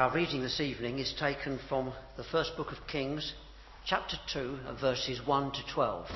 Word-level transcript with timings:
Our 0.00 0.14
reading 0.14 0.40
this 0.40 0.60
evening 0.60 0.98
is 0.98 1.12
taken 1.20 1.60
from 1.68 1.92
the 2.16 2.24
first 2.24 2.56
book 2.56 2.72
of 2.72 2.86
Kings, 2.86 3.34
chapter 3.84 4.16
2, 4.32 4.58
verses 4.80 5.20
1 5.26 5.52
to 5.52 5.58
12. 5.74 6.06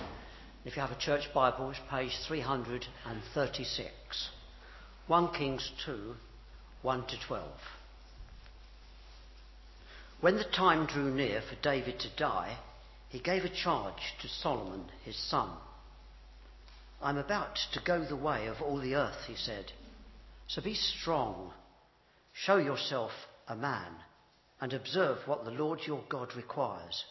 If 0.65 0.75
you 0.75 0.81
have 0.81 0.91
a 0.91 0.99
church 0.99 1.25
Bible, 1.35 1.69
it's 1.69 1.81
page 1.91 2.13
336. 2.27 4.31
1 5.07 5.35
Kings 5.35 5.71
2, 5.85 6.15
1 6.81 7.07
to 7.09 7.17
12. 7.27 7.47
When 10.23 10.39
the 10.39 10.45
time 10.45 10.87
drew 10.87 11.15
near 11.15 11.43
for 11.43 11.61
David 11.61 12.01
to 12.01 12.17
die, 12.17 12.57
he 13.11 13.19
gave 13.19 13.45
a 13.45 13.55
charge 13.55 14.15
to 14.23 14.29
Solomon, 14.29 14.87
his 15.05 15.19
son. 15.29 15.51
I'm 17.03 17.19
about 17.19 17.59
to 17.75 17.83
go 17.85 18.03
the 18.03 18.17
way 18.17 18.47
of 18.47 18.63
all 18.63 18.79
the 18.79 18.95
earth, 18.95 19.27
he 19.27 19.37
said. 19.37 19.73
So 20.49 20.63
be 20.63 20.73
strong. 20.73 21.53
Show 22.33 22.57
yourself 22.57 23.11
a 23.49 23.57
man 23.57 23.93
and 24.61 24.73
observe 24.73 25.19
what 25.27 25.45
the 25.45 25.51
Lord 25.51 25.81
your 25.87 26.03
God 26.09 26.35
requires. 26.37 27.05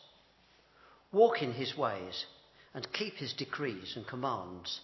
Walk 1.12 1.41
in 1.41 1.53
his 1.53 1.77
ways 1.77 2.26
and 2.73 2.91
keep 2.94 3.16
his 3.16 3.34
decrees 3.34 3.94
and 3.95 4.07
commands, 4.07 4.81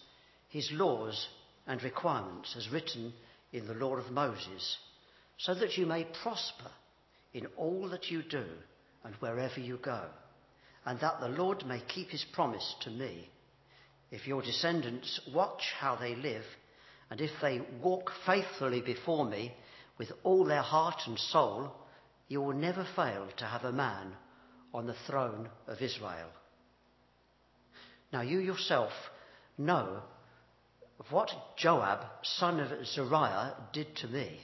his 0.49 0.69
laws 0.71 1.27
and 1.65 1.81
requirements 1.81 2.55
as 2.57 2.69
written 2.69 3.13
in 3.51 3.65
the 3.67 3.73
law 3.73 3.95
of 3.95 4.11
Moses, 4.11 4.77
so 5.37 5.55
that 5.55 5.77
you 5.77 5.85
may 5.85 6.05
prosper 6.21 6.71
in 7.33 7.47
all 7.57 7.89
that 7.89 8.11
you 8.11 8.21
do 8.23 8.45
and 9.03 9.15
wherever 9.15 9.59
you 9.59 9.77
go, 9.77 10.03
and 10.85 10.99
that 10.99 11.19
the 11.19 11.29
Lord 11.29 11.65
may 11.65 11.81
keep 11.87 12.09
his 12.09 12.25
promise 12.33 12.75
to 12.81 12.91
me. 12.91 13.29
If 14.11 14.27
your 14.27 14.41
descendants 14.41 15.19
watch 15.33 15.61
how 15.79 15.95
they 15.95 16.15
live, 16.15 16.43
and 17.09 17.21
if 17.21 17.31
they 17.41 17.61
walk 17.81 18.11
faithfully 18.25 18.81
before 18.81 19.25
me 19.25 19.53
with 19.99 20.11
all 20.23 20.45
their 20.45 20.63
heart 20.63 21.01
and 21.05 21.19
soul, 21.19 21.71
you 22.29 22.41
will 22.41 22.55
never 22.55 22.87
fail 22.95 23.27
to 23.37 23.45
have 23.45 23.65
a 23.65 23.71
man 23.71 24.13
on 24.73 24.87
the 24.87 24.95
throne 25.05 25.49
of 25.67 25.81
Israel. 25.81 26.29
Now 28.11 28.21
you 28.21 28.39
yourself 28.39 28.91
know 29.57 30.01
what 31.09 31.29
Joab, 31.57 32.05
son 32.23 32.59
of 32.59 32.87
Zeruiah, 32.87 33.55
did 33.73 33.95
to 33.97 34.07
me, 34.07 34.39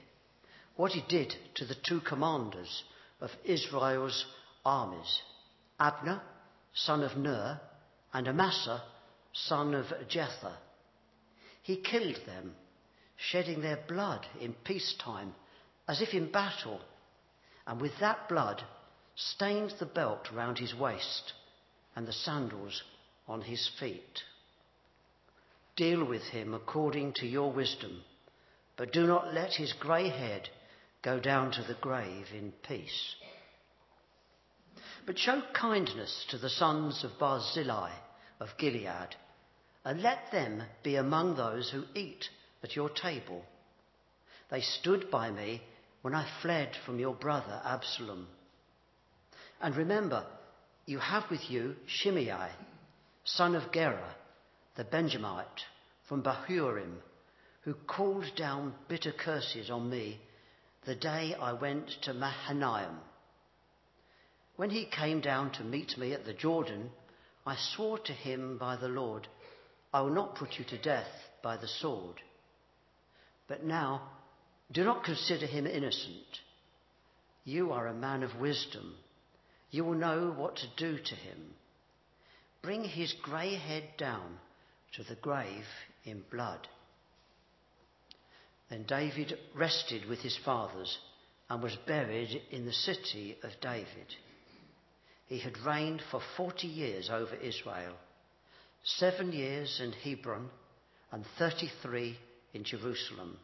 what 0.76 0.92
he 0.92 1.04
did 1.08 1.34
to 1.56 1.66
the 1.66 1.76
two 1.88 2.02
commanders 2.02 2.84
of 3.22 3.30
Israel's 3.46 4.26
armies, 4.66 5.22
Abner, 5.80 6.22
son 6.74 7.02
of 7.02 7.18
Ner, 7.18 7.62
and 8.14 8.28
Amasa, 8.28 8.84
son 9.34 9.74
of 9.74 9.86
Jether. 10.10 10.54
He 11.62 11.78
killed 11.78 12.20
them, 12.26 12.56
shedding 13.16 13.62
their 13.62 13.80
blood 13.88 14.26
in 14.42 14.54
peacetime, 14.66 15.34
as 15.88 16.02
if 16.02 16.14
in 16.14 16.32
battle, 16.32 16.82
and 17.68 17.80
with 17.80 17.98
that 18.00 18.28
blood 18.28 18.64
stained 19.16 19.74
the 19.80 19.86
belt 19.86 20.28
round 20.34 20.58
his 20.58 20.74
waist 20.76 21.34
and 21.96 22.08
the 22.08 22.14
sandals 22.14 22.84
on 23.28 23.42
his 23.42 23.70
feet. 23.80 24.24
Deal 25.76 26.04
with 26.04 26.24
him 26.24 26.54
according 26.54 27.14
to 27.14 27.28
your 27.28 27.52
wisdom, 27.52 28.04
but 28.78 28.94
do 28.94 29.06
not 29.06 29.34
let 29.34 29.54
his 29.54 29.74
grey 29.74 30.10
head 30.10 30.50
go 31.02 31.20
down 31.20 31.52
to 31.52 31.64
the 31.64 31.78
grave 31.82 32.28
in 32.34 32.52
peace. 32.68 33.16
But 35.06 35.20
show 35.20 35.44
kindness 35.54 36.26
to 36.30 36.38
the 36.38 36.50
sons 36.50 37.04
of 37.04 37.20
Barzillai 37.20 37.92
of 38.40 38.50
Gilead, 38.58 39.16
and 39.84 40.02
let 40.02 40.32
them 40.32 40.64
be 40.84 40.96
among 40.96 41.36
those 41.36 41.70
who 41.70 41.84
eat 41.94 42.26
at 42.64 42.76
your 42.76 42.90
table. 42.90 43.46
They 44.50 44.62
stood 44.62 45.12
by 45.12 45.30
me 45.30 45.62
when 46.06 46.14
I 46.14 46.28
fled 46.44 46.70
from 46.86 47.00
your 47.00 47.16
brother 47.16 47.60
Absalom. 47.66 48.28
And 49.60 49.76
remember, 49.76 50.24
you 50.86 51.00
have 51.00 51.24
with 51.32 51.50
you 51.50 51.76
Shimei, 51.88 52.52
son 53.24 53.56
of 53.56 53.72
Gera, 53.72 54.16
the 54.76 54.84
Benjamite 54.84 55.64
from 56.08 56.22
Bahurim, 56.22 56.98
who 57.62 57.74
called 57.74 58.26
down 58.36 58.76
bitter 58.88 59.14
curses 59.14 59.72
on 59.72 59.90
me 59.90 60.22
the 60.86 60.94
day 60.94 61.34
I 61.42 61.54
went 61.54 61.90
to 62.04 62.14
Mahanaim. 62.14 63.00
When 64.58 64.70
he 64.70 64.86
came 64.86 65.22
down 65.22 65.54
to 65.54 65.64
meet 65.64 65.98
me 65.98 66.14
at 66.14 66.24
the 66.24 66.36
Jordan, 66.36 66.92
I 67.48 67.56
swore 67.56 67.98
to 67.98 68.14
him 68.14 68.60
by 68.60 68.76
the 68.76 68.90
Lord, 68.90 69.28
I 69.92 70.02
will 70.02 70.14
not 70.14 70.36
put 70.36 70.60
you 70.60 70.66
to 70.66 70.78
death 70.78 71.10
by 71.42 71.58
the 71.58 71.68
sword. 71.68 72.22
But 73.48 73.64
now, 73.64 74.04
do 74.72 74.84
not 74.84 75.04
consider 75.04 75.46
him 75.46 75.68
innocent. 75.68 76.40
You 77.44 77.72
are 77.72 77.88
a 77.88 77.94
man 77.94 78.24
of 78.24 78.40
wisdom. 78.40 78.96
You 79.70 79.86
will 79.86 79.94
know 79.94 80.34
what 80.36 80.56
to 80.58 80.68
do 80.78 80.98
to 80.98 81.16
him. 81.16 81.54
Bring 82.62 82.84
his 82.84 83.14
grey 83.22 83.56
head 83.56 83.84
down 83.98 84.40
to 84.96 85.04
the 85.04 85.16
grave 85.16 85.66
in 86.04 86.24
blood. 86.32 86.68
Then 88.70 88.86
David 88.88 89.38
rested 89.54 90.08
with 90.10 90.20
his 90.20 90.38
fathers 90.44 90.98
and 91.50 91.62
was 91.62 91.78
buried 91.86 92.42
in 92.50 92.66
the 92.66 92.74
city 92.74 93.38
of 93.44 93.52
David. 93.62 94.16
He 95.28 95.40
had 95.40 95.58
reigned 95.60 96.02
for 96.10 96.22
40 96.38 96.68
years 96.68 97.10
over 97.12 97.36
Israel, 97.36 97.94
seven 98.84 99.32
years 99.32 99.80
in 99.84 99.92
Hebron 99.92 100.50
and 101.12 101.24
33 101.38 102.18
in 102.54 102.64
Jerusalem. 102.64 103.38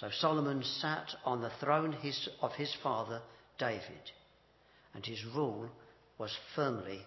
So 0.00 0.08
Solomon 0.10 0.64
sat 0.64 1.06
on 1.24 1.40
the 1.40 1.52
throne 1.60 1.92
his, 1.92 2.28
of 2.42 2.52
his 2.52 2.74
father 2.82 3.22
David, 3.58 4.10
and 4.92 5.06
his 5.06 5.24
rule 5.36 5.68
was 6.18 6.36
firmly 6.56 7.00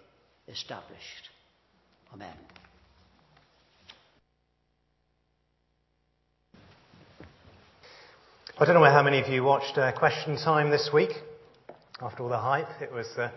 established. 0.48 1.28
Amen. 2.14 2.34
I 8.58 8.64
don't 8.64 8.74
know 8.74 8.84
how 8.84 9.02
many 9.02 9.20
of 9.20 9.28
you 9.28 9.44
watched 9.44 9.76
uh, 9.76 9.92
Question 9.92 10.36
Time 10.36 10.70
this 10.70 10.88
week. 10.92 11.10
After 12.00 12.22
all 12.22 12.30
the 12.30 12.38
hype, 12.38 12.80
it 12.80 12.90
was 12.90 13.06
uh, 13.18 13.30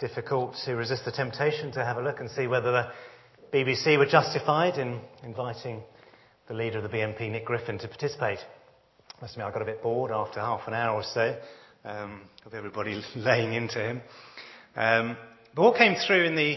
difficult 0.00 0.56
to 0.64 0.74
resist 0.74 1.04
the 1.04 1.12
temptation 1.12 1.70
to 1.72 1.84
have 1.84 1.98
a 1.98 2.02
look 2.02 2.18
and 2.18 2.28
see 2.28 2.48
whether 2.48 2.72
the 2.72 2.88
BBC 3.56 3.96
were 3.96 4.06
justified 4.06 4.76
in 4.76 5.00
inviting 5.22 5.82
the 6.48 6.54
leader 6.54 6.78
of 6.78 6.82
the 6.82 6.90
BNP, 6.90 7.30
Nick 7.30 7.44
Griffin, 7.44 7.78
to 7.78 7.86
participate. 7.86 8.40
Must 9.22 9.34
admit, 9.34 9.46
I 9.46 9.52
got 9.52 9.62
a 9.62 9.66
bit 9.66 9.84
bored 9.84 10.10
after 10.10 10.40
half 10.40 10.66
an 10.66 10.74
hour 10.74 10.96
or 10.96 11.04
so 11.04 11.38
um, 11.84 12.22
of 12.44 12.54
everybody 12.54 13.00
laying 13.14 13.52
into 13.54 13.78
him. 13.78 14.02
Um, 14.74 15.16
but 15.54 15.62
what 15.62 15.78
came 15.78 15.94
through 15.94 16.24
in 16.24 16.34
the, 16.34 16.56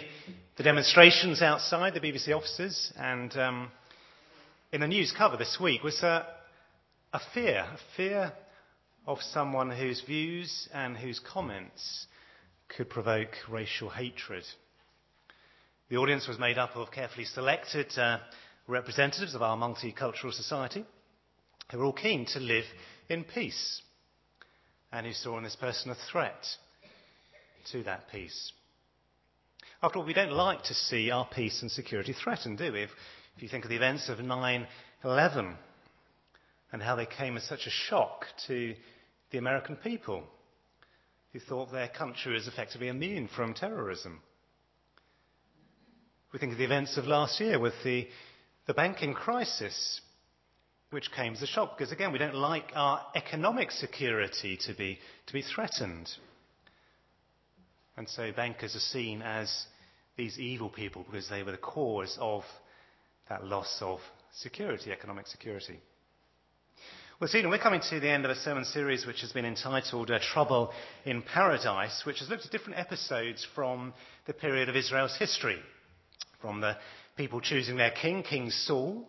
the 0.58 0.64
demonstrations 0.64 1.44
outside 1.44 1.94
the 1.94 2.00
BBC 2.00 2.36
offices 2.36 2.92
and 2.98 3.32
um, 3.38 3.72
in 4.72 4.82
the 4.82 4.88
news 4.88 5.14
cover 5.16 5.38
this 5.38 5.60
week 5.62 5.84
was 5.84 6.02
a, 6.02 6.26
a 7.14 7.20
fear, 7.36 7.68
a 7.72 7.78
fear 7.96 8.34
of 9.06 9.22
someone 9.22 9.70
whose 9.70 10.02
views 10.02 10.68
and 10.74 10.98
whose 10.98 11.20
comments 11.20 12.08
could 12.76 12.90
provoke 12.90 13.30
racial 13.48 13.92
hatred. 13.92 14.44
The 15.90 15.98
audience 15.98 16.28
was 16.28 16.40
made 16.40 16.58
up 16.58 16.76
of 16.76 16.90
carefully 16.90 17.26
selected 17.26 17.96
uh, 17.96 18.18
representatives 18.68 19.36
of 19.36 19.44
our 19.44 19.56
multicultural 19.56 20.34
society 20.34 20.84
who 21.72 21.78
were 21.80 21.86
all 21.86 21.94
keen 21.94 22.26
to 22.28 22.40
live 22.40 22.66
in 23.10 23.24
peace 23.24 23.82
and 24.92 25.06
who 25.06 25.14
saw 25.14 25.38
in 25.38 25.44
this 25.44 25.56
person 25.56 25.92
a 25.92 25.96
threat 26.12 26.46
to 27.72 27.84
that 27.84 28.10
peace. 28.12 28.52
After 29.82 30.00
all, 30.00 30.06
we 30.06 30.14
don't 30.14 30.32
like 30.32 30.64
to 30.64 30.74
see 30.74 31.12
our 31.12 31.28
peace 31.28 31.62
and 31.62 31.72
security 31.72 32.14
threatened, 32.14 32.58
do 32.58 32.72
we? 32.72 32.84
If, 32.84 32.90
if 33.36 33.44
you 33.44 33.50
think 33.50 33.66
of 33.66 33.70
the 33.70 33.76
events 33.76 34.10
of 34.10 34.20
9 34.20 34.68
11 35.04 35.56
and 36.72 36.82
how 36.82 36.96
they 36.96 37.06
came 37.06 37.38
as 37.38 37.44
such 37.44 37.68
a 37.68 37.70
shock 37.70 38.26
to 38.48 38.74
the 39.32 39.38
American 39.38 39.76
people 39.76 40.24
who 41.34 41.40
thought 41.40 41.72
their 41.72 41.90
country 41.90 42.34
was 42.34 42.48
effectively 42.48 42.88
immune 42.88 43.28
from 43.28 43.54
terrorism. 43.54 44.22
We 46.32 46.40
think 46.40 46.54
of 46.54 46.58
the 46.58 46.66
events 46.66 46.98
of 46.98 47.06
last 47.06 47.40
year 47.40 47.60
with 47.60 47.74
the, 47.84 48.08
the 48.68 48.74
banking 48.74 49.14
crisis, 49.14 50.02
which 50.92 51.12
came 51.12 51.34
as 51.34 51.42
a 51.42 51.48
shock 51.48 51.78
because, 51.78 51.92
again, 51.92 52.12
we 52.12 52.20
don't 52.20 52.36
like 52.36 52.72
our 52.76 53.02
economic 53.16 53.72
security 53.72 54.58
to 54.66 54.74
be, 54.74 55.00
to 55.28 55.34
be 55.34 55.42
threatened. 55.42 56.10
And 57.98 58.08
so 58.10 58.32
bankers 58.32 58.76
are 58.76 58.80
seen 58.80 59.22
as 59.22 59.66
these 60.18 60.40
evil 60.40 60.70
people 60.70 61.06
because 61.10 61.30
they 61.30 61.44
were 61.44 61.52
the 61.52 61.58
cause 61.58 62.18
of 62.20 62.44
that 63.30 63.44
loss 63.44 63.80
of 63.82 64.00
security, 64.34 64.92
economic 64.92 65.28
security. 65.28 65.80
Well, 67.20 67.30
Stephen, 67.30 67.50
we're 67.50 67.60
coming 67.60 67.82
to 67.90 68.00
the 68.02 68.10
end 68.10 68.26
of 68.26 68.32
a 68.32 68.36
sermon 68.36 68.66
series 68.66 69.06
which 69.06 69.22
has 69.22 69.32
been 69.32 69.46
entitled 69.46 70.12
uh, 70.12 70.20
Trouble 70.20 70.74
in 71.06 71.22
Paradise, 71.22 72.04
which 72.06 72.20
has 72.20 72.30
looked 72.30 72.46
at 72.46 72.52
different 72.52 72.78
episodes 72.78 73.48
from 73.56 73.94
the 74.28 74.34
period 74.34 74.68
of 74.68 74.76
Israel's 74.76 75.16
history, 75.18 75.60
from 76.42 76.60
the 76.60 76.76
people 77.16 77.40
choosing 77.40 77.78
their 77.78 77.92
king, 77.92 78.22
King 78.22 78.50
Saul, 78.52 79.08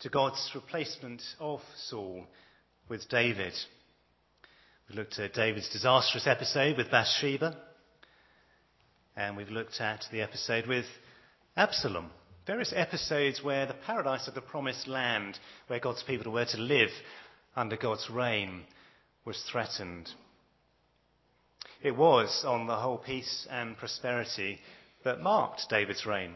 to 0.00 0.08
God's 0.08 0.52
replacement 0.54 1.22
of 1.40 1.60
Saul 1.88 2.24
with 2.88 3.08
David. 3.08 3.52
We 4.88 4.94
looked 4.94 5.18
at 5.18 5.34
David's 5.34 5.68
disastrous 5.70 6.26
episode 6.26 6.76
with 6.76 6.90
Bathsheba. 6.90 7.56
And 9.16 9.36
we've 9.36 9.50
looked 9.50 9.80
at 9.80 10.04
the 10.12 10.20
episode 10.20 10.68
with 10.68 10.84
Absalom. 11.56 12.10
Various 12.46 12.72
episodes 12.74 13.42
where 13.42 13.66
the 13.66 13.74
paradise 13.74 14.28
of 14.28 14.34
the 14.34 14.40
promised 14.40 14.86
land, 14.86 15.36
where 15.66 15.80
God's 15.80 16.04
people 16.04 16.32
were 16.32 16.46
to 16.46 16.58
live 16.58 16.90
under 17.56 17.76
God's 17.76 18.08
reign, 18.08 18.62
was 19.24 19.42
threatened. 19.50 20.08
It 21.82 21.96
was, 21.96 22.44
on 22.46 22.68
the 22.68 22.76
whole, 22.76 22.98
peace 22.98 23.48
and 23.50 23.76
prosperity 23.76 24.60
that 25.04 25.20
marked 25.20 25.62
David's 25.68 26.06
reign, 26.06 26.34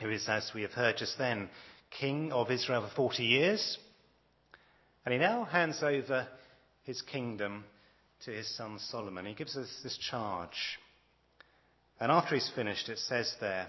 who 0.00 0.08
is, 0.08 0.28
as 0.28 0.52
we 0.54 0.62
have 0.62 0.72
heard 0.72 0.96
just 0.98 1.18
then, 1.18 1.50
king 1.90 2.32
of 2.32 2.50
Israel 2.50 2.88
for 2.88 2.94
40 2.94 3.24
years. 3.24 3.78
And 5.04 5.12
he 5.12 5.18
now 5.18 5.44
hands 5.44 5.82
over 5.82 6.26
his 6.84 7.02
kingdom 7.02 7.64
to 8.24 8.30
his 8.30 8.48
son 8.56 8.78
Solomon. 8.78 9.26
He 9.26 9.34
gives 9.34 9.56
us 9.56 9.80
this 9.82 9.98
charge. 9.98 10.78
And 12.00 12.12
after 12.12 12.34
he's 12.34 12.50
finished, 12.54 12.88
it 12.88 12.98
says 12.98 13.34
there 13.40 13.68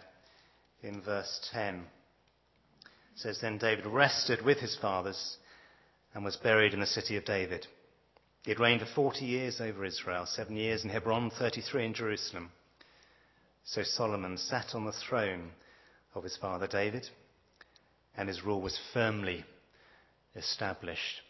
in 0.82 1.02
verse 1.02 1.50
10, 1.54 1.76
it 1.76 1.82
says, 3.16 3.40
Then 3.42 3.58
David 3.58 3.86
rested 3.86 4.44
with 4.44 4.60
his 4.60 4.78
fathers 4.80 5.38
and 6.14 6.24
was 6.24 6.36
buried 6.38 6.74
in 6.74 6.80
the 6.80 6.86
city 6.86 7.18
of 7.18 7.26
David. 7.26 7.68
He 8.44 8.52
had 8.52 8.60
reigned 8.60 8.82
for 8.82 8.88
40 8.88 9.26
years 9.26 9.60
over 9.60 9.84
Israel, 9.84 10.26
seven 10.26 10.56
years 10.56 10.84
in 10.84 10.90
Hebron, 10.90 11.32
33 11.32 11.86
in 11.86 11.94
Jerusalem. 11.94 12.50
So 13.66 13.84
Solomon 13.84 14.38
sat 14.38 14.74
on 14.74 14.86
the 14.86 14.94
throne 14.94 15.52
of 16.16 16.24
his 16.24 16.38
father 16.38 16.68
David, 16.68 17.10
and 18.18 18.28
his 18.28 18.44
rule 18.44 18.62
was 18.62 18.78
firmly 18.94 19.46
established. 20.36 21.22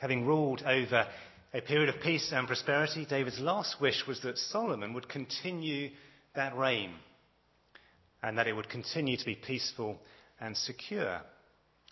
Having 0.00 0.26
ruled 0.26 0.62
over 0.62 1.06
a 1.52 1.60
period 1.60 1.88
of 1.88 2.00
peace 2.00 2.32
and 2.32 2.46
prosperity, 2.46 3.04
David's 3.04 3.40
last 3.40 3.80
wish 3.80 4.04
was 4.06 4.20
that 4.22 4.38
Solomon 4.38 4.94
would 4.94 5.08
continue 5.08 5.90
that 6.34 6.56
reign 6.56 6.92
and 8.22 8.38
that 8.38 8.46
it 8.46 8.54
would 8.54 8.68
continue 8.68 9.16
to 9.16 9.24
be 9.24 9.34
peaceful 9.34 9.98
and 10.40 10.56
secure. 10.56 11.20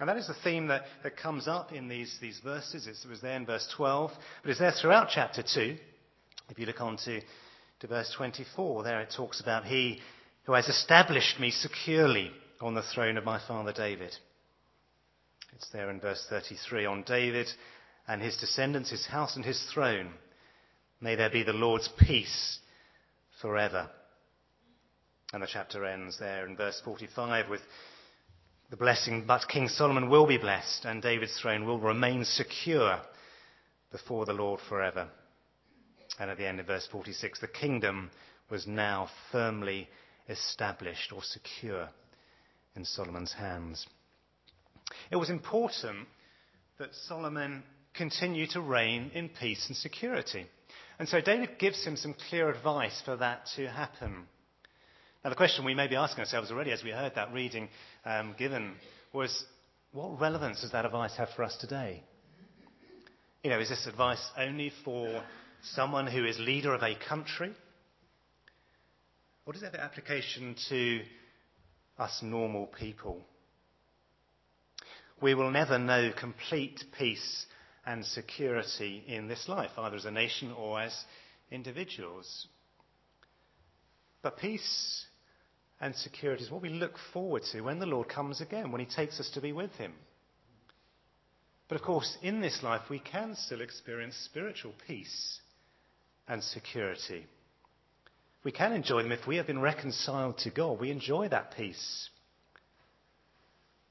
And 0.01 0.09
that 0.09 0.17
is 0.17 0.29
the 0.29 0.37
theme 0.45 0.69
that, 0.69 0.83
that 1.03 1.17
comes 1.17 1.49
up 1.49 1.73
in 1.73 1.89
these, 1.89 2.17
these 2.21 2.41
verses. 2.45 2.87
It 2.87 3.09
was 3.09 3.21
there 3.21 3.37
in 3.37 3.47
verse 3.47 3.69
12, 3.77 4.13
but 4.43 4.51
it's 4.51 4.61
there 4.61 4.73
throughout 4.73 5.09
chapter 5.13 5.43
2. 5.43 5.77
If 6.51 6.59
you 6.59 6.67
look 6.67 6.81
on 6.81 6.97
to, 7.05 7.21
to 7.81 7.87
verse 7.87 8.13
24, 8.17 8.85
there 8.85 9.01
it 9.01 9.13
talks 9.15 9.41
about 9.41 9.65
He 9.65 10.01
who 10.45 10.53
has 10.53 10.69
established 10.69 11.41
me 11.41 11.51
securely 11.51 12.31
on 12.61 12.75
the 12.75 12.83
throne 12.83 13.17
of 13.17 13.25
my 13.25 13.41
father 13.47 13.73
David. 13.73 14.15
It's 15.55 15.71
there 15.71 15.91
in 15.91 16.01
verse 16.01 16.25
33. 16.29 16.87
On 16.87 17.03
David 17.03 17.47
and 18.07 18.23
his 18.23 18.37
descendants, 18.37 18.91
his 18.91 19.07
house 19.07 19.37
and 19.37 19.45
his 19.45 19.63
throne, 19.73 20.11
may 21.01 21.15
there 21.15 21.31
be 21.31 21.43
the 21.43 21.53
Lord's 21.53 21.89
peace 21.99 22.59
forever. 23.41 23.89
And 25.33 25.43
the 25.43 25.49
chapter 25.51 25.85
ends 25.85 26.19
there 26.19 26.47
in 26.47 26.57
verse 26.57 26.81
45 26.85 27.49
with 27.49 27.61
the 28.71 28.77
blessing, 28.77 29.25
but 29.27 29.49
King 29.49 29.69
Solomon 29.69 30.11
will 30.11 30.27
be 30.27 30.39
blessed, 30.39 30.85
and 30.85 31.01
David's 31.01 31.39
throne 31.41 31.65
will 31.65 31.79
remain 31.79 32.25
secure 32.25 33.01
before 33.91 34.27
the 34.27 34.33
Lord 34.33 34.61
forever. 34.69 35.09
And 36.19 36.31
at 36.31 36.37
the 36.37 36.47
end 36.47 36.61
of 36.61 36.67
verse 36.67 36.87
46, 36.91 37.41
the 37.41 37.49
kingdom 37.49 38.11
was 38.51 38.67
now 38.67 39.09
firmly 39.31 39.89
established 40.29 41.13
or 41.13 41.23
secure 41.23 41.89
in 42.79 42.85
Solomon's 42.85 43.33
hands. 43.33 43.85
It 45.11 45.17
was 45.17 45.31
important 45.31 46.07
that 46.79 46.95
Solomon 46.95 47.65
continue 47.93 48.47
to 48.53 48.61
reign 48.61 49.11
in 49.15 49.29
peace 49.29 49.67
and 49.67 49.77
security. 49.77 50.47
And 51.01 51.09
so 51.09 51.21
David 51.21 51.59
gives 51.59 51.85
him 51.85 51.97
some 51.97 52.15
clear 52.29 52.49
advice 52.49 53.03
for 53.05 53.17
that 53.17 53.47
to 53.57 53.69
happen. 53.69 54.27
Now, 55.25 55.31
the 55.31 55.37
question 55.37 55.65
we 55.65 55.75
may 55.75 55.89
be 55.89 55.97
asking 55.97 56.21
ourselves 56.21 56.53
already 56.53 56.71
as 56.71 56.85
we 56.85 56.91
heard 56.91 57.17
that 57.17 57.33
reading 57.33 57.69
um, 58.05 58.37
given 58.39 58.75
was 59.13 59.45
what 59.91 60.21
relevance 60.21 60.61
does 60.61 60.71
that 60.71 60.85
advice 60.85 61.17
have 61.17 61.31
for 61.35 61.43
us 61.43 61.57
today? 61.57 62.05
You 63.43 63.51
know, 63.51 63.59
is 63.59 63.71
this 63.71 63.89
advice 63.89 64.25
only 64.39 64.73
for 64.85 65.25
someone 65.75 66.07
who 66.07 66.25
is 66.25 66.39
leader 66.39 66.75
of 66.75 66.83
a 66.83 66.95
country? 67.09 67.53
Or 69.47 69.53
does 69.53 69.63
it 69.63 69.73
have 69.73 69.75
application 69.75 70.55
to 70.69 71.01
us 71.99 72.21
normal 72.23 72.67
people? 72.67 73.25
We 75.21 75.35
will 75.35 75.51
never 75.51 75.79
know 75.79 76.13
complete 76.19 76.85
peace 76.97 77.47
and 77.85 78.05
security 78.05 79.03
in 79.07 79.29
this 79.29 79.49
life, 79.49 79.71
either 79.77 79.97
as 79.97 80.05
a 80.05 80.11
nation 80.11 80.53
or 80.53 80.81
as 80.81 80.95
individuals. 81.51 82.47
But 84.23 84.39
peace 84.39 85.07
and 85.81 85.95
security 85.95 86.45
is 86.45 86.51
what 86.51 86.63
we 86.63 86.69
look 86.69 86.95
forward 87.13 87.43
to 87.53 87.61
when 87.63 87.79
the 87.79 87.87
Lord 87.87 88.09
comes 88.09 88.41
again, 88.41 88.71
when 88.71 88.81
He 88.81 88.87
takes 88.87 89.19
us 89.21 89.31
to 89.35 89.41
be 89.41 89.53
with 89.53 89.73
Him. 89.73 89.93
But 91.69 91.77
of 91.77 91.83
course, 91.83 92.17
in 92.23 92.41
this 92.41 92.63
life, 92.63 92.83
we 92.89 92.99
can 92.99 93.37
still 93.37 93.61
experience 93.61 94.17
spiritual 94.25 94.73
peace 94.87 95.41
and 96.27 96.43
security. 96.43 97.27
We 98.45 98.53
can 98.53 98.73
enjoy 98.73 99.03
them 99.03 99.13
if 99.13 99.27
we 99.27 99.37
have 99.37 99.47
been 99.47 99.61
reconciled 99.61 100.39
to 100.39 100.51
God. 100.51 100.81
We 100.81 100.91
enjoy 100.91 101.29
that 101.29 101.57
peace. 101.57 102.09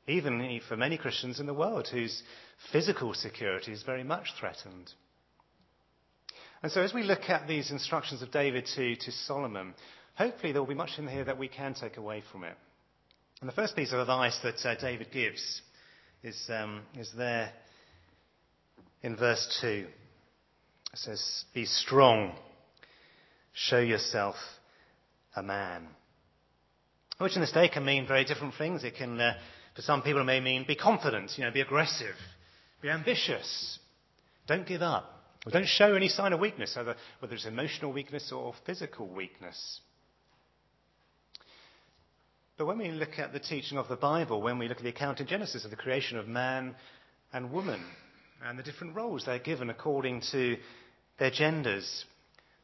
Even 0.08 0.62
for 0.68 0.78
many 0.78 0.98
Christians 0.98 1.40
in 1.40 1.46
the 1.46 1.54
world 1.54 1.88
whose 1.92 2.24
physical 2.72 3.14
security 3.14 3.74
is 3.74 3.84
very 3.84 4.04
much 4.04 4.28
threatened. 4.40 4.92
And 6.64 6.72
so, 6.72 6.82
as 6.82 6.94
we 6.94 7.04
look 7.04 7.30
at 7.30 7.48
these 7.48 7.72
instructions 7.72 8.22
of 8.22 8.32
David 8.32 8.68
to, 8.76 8.96
to 8.96 9.12
Solomon, 9.12 9.74
hopefully 10.16 10.54
there 10.54 10.62
will 10.62 10.68
be 10.68 10.74
much 10.76 10.98
in 10.98 11.08
here 11.08 11.26
that 11.26 11.38
we 11.38 11.50
can 11.50 11.74
take 11.74 11.98
away 11.98 12.24
from 12.32 12.44
it. 12.44 12.58
And 13.42 13.50
the 13.50 13.54
first 13.54 13.76
piece 13.76 13.94
of 13.94 14.00
advice 14.00 14.40
that 14.44 14.66
uh, 14.66 14.76
David 14.80 15.12
gives 15.12 15.62
is, 16.24 16.50
um, 16.50 16.82
is 16.98 17.12
there 17.16 17.52
in 19.04 19.16
verse 19.16 19.60
2. 19.62 19.68
It 20.94 21.00
says, 21.00 21.46
Be 21.54 21.66
strong, 21.66 22.34
show 23.58 23.80
yourself 23.80 24.36
a 25.36 25.42
man. 25.42 25.88
Which 27.18 27.36
in 27.36 27.42
this 27.42 27.52
day 27.52 27.70
can 27.70 27.84
mean 27.84 28.08
very 28.08 28.24
different 28.24 28.54
things. 28.56 28.84
It 28.84 28.96
can, 28.96 29.20
uh, 29.20 29.34
for 29.76 29.82
some 29.82 30.04
people, 30.04 30.22
it 30.22 30.26
may 30.26 30.40
mean 30.40 30.66
be 30.68 30.76
confident, 30.76 31.32
you 31.38 31.44
know, 31.44 31.52
be 31.52 31.62
aggressive, 31.62 32.16
be 32.82 32.90
ambitious, 32.90 33.80
don't 34.46 34.68
give 34.68 34.84
up. 34.84 35.12
Or 35.46 35.52
don't 35.52 35.68
show 35.68 35.94
any 35.94 36.08
sign 36.08 36.34
of 36.34 36.40
weakness, 36.40 36.76
whether, 36.76 36.96
whether 37.20 37.34
it's 37.34 37.46
emotional 37.46 37.92
weakness 37.92 38.32
or 38.32 38.54
physical 38.66 39.08
weakness. 39.08 39.80
But 42.58 42.68
when 42.68 42.78
we 42.78 42.90
look 42.90 43.18
at 43.18 43.34
the 43.34 43.40
teaching 43.40 43.78
of 43.78 43.88
the 43.88 43.96
Bible, 43.96 44.42
when 44.42 44.60
we 44.60 44.68
look 44.68 44.78
at 44.78 44.84
the 44.84 44.90
account 44.90 45.20
in 45.20 45.28
Genesis 45.28 45.64
of 45.64 45.72
the 45.72 45.78
creation 45.78 46.18
of 46.18 46.28
man 46.28 46.76
and 47.34 47.52
woman, 47.52 47.84
and 48.44 48.60
the 48.60 48.64
different 48.64 48.96
roles 48.96 49.26
they're 49.26 49.40
given 49.40 49.70
according 49.70 50.22
to 50.32 50.58
their 51.18 51.32
genders, 51.32 52.06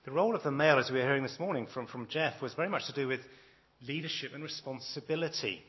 the 0.05 0.11
role 0.11 0.35
of 0.35 0.43
the 0.43 0.51
male, 0.51 0.79
as 0.79 0.89
we 0.91 0.97
were 0.97 1.05
hearing 1.05 1.23
this 1.23 1.39
morning 1.39 1.67
from, 1.73 1.87
from 1.87 2.07
Jeff, 2.07 2.41
was 2.41 2.53
very 2.53 2.69
much 2.69 2.87
to 2.87 2.93
do 2.93 3.07
with 3.07 3.21
leadership 3.87 4.31
and 4.33 4.43
responsibility. 4.43 5.61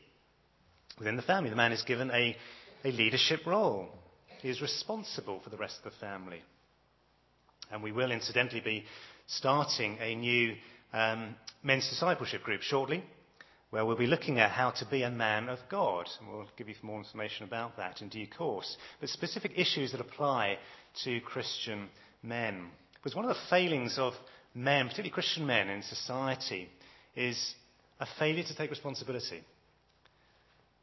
Within 0.99 1.15
the 1.15 1.21
family, 1.21 1.49
the 1.49 1.55
man 1.55 1.71
is 1.71 1.83
given 1.83 2.11
a, 2.11 2.35
a 2.83 2.91
leadership 2.91 3.45
role. 3.45 3.89
He 4.41 4.49
is 4.49 4.61
responsible 4.61 5.39
for 5.41 5.49
the 5.49 5.57
rest 5.57 5.77
of 5.83 5.91
the 5.91 5.99
family. 5.99 6.41
And 7.71 7.81
we 7.81 7.91
will, 7.91 8.11
incidentally, 8.11 8.61
be 8.61 8.85
starting 9.27 9.97
a 9.99 10.15
new 10.15 10.55
um, 10.93 11.35
men's 11.63 11.89
discipleship 11.89 12.43
group 12.43 12.61
shortly 12.61 13.03
where 13.69 13.85
we'll 13.85 13.97
be 13.97 14.05
looking 14.07 14.39
at 14.39 14.51
how 14.51 14.71
to 14.71 14.85
be 14.85 15.03
a 15.03 15.09
man 15.09 15.49
of 15.49 15.59
God. 15.69 16.07
And 16.19 16.29
we'll 16.29 16.47
give 16.57 16.69
you 16.69 16.75
more 16.81 16.99
information 16.99 17.45
about 17.45 17.75
that 17.77 18.01
in 18.01 18.09
due 18.09 18.27
course. 18.27 18.77
But 18.99 19.09
specific 19.09 19.53
issues 19.55 19.91
that 19.91 20.01
apply 20.01 20.59
to 21.03 21.19
Christian 21.21 21.89
men. 22.21 22.67
Because 23.05 23.15
one 23.15 23.25
of 23.25 23.35
the 23.35 23.41
failings 23.51 23.99
of 23.99 24.15
men, 24.55 24.85
particularly 24.85 25.11
Christian 25.11 25.45
men 25.45 25.69
in 25.69 25.83
society, 25.83 26.67
is 27.15 27.53
a 27.99 28.07
failure 28.17 28.43
to 28.43 28.55
take 28.55 28.71
responsibility. 28.71 29.43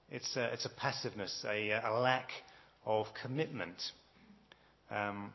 It's 0.08 0.36
a, 0.36 0.52
it's 0.52 0.64
a 0.64 0.68
passiveness, 0.68 1.44
a, 1.44 1.70
a, 1.70 1.98
lack 1.98 2.28
of 2.86 3.08
commitment. 3.20 3.74
Um, 4.88 5.32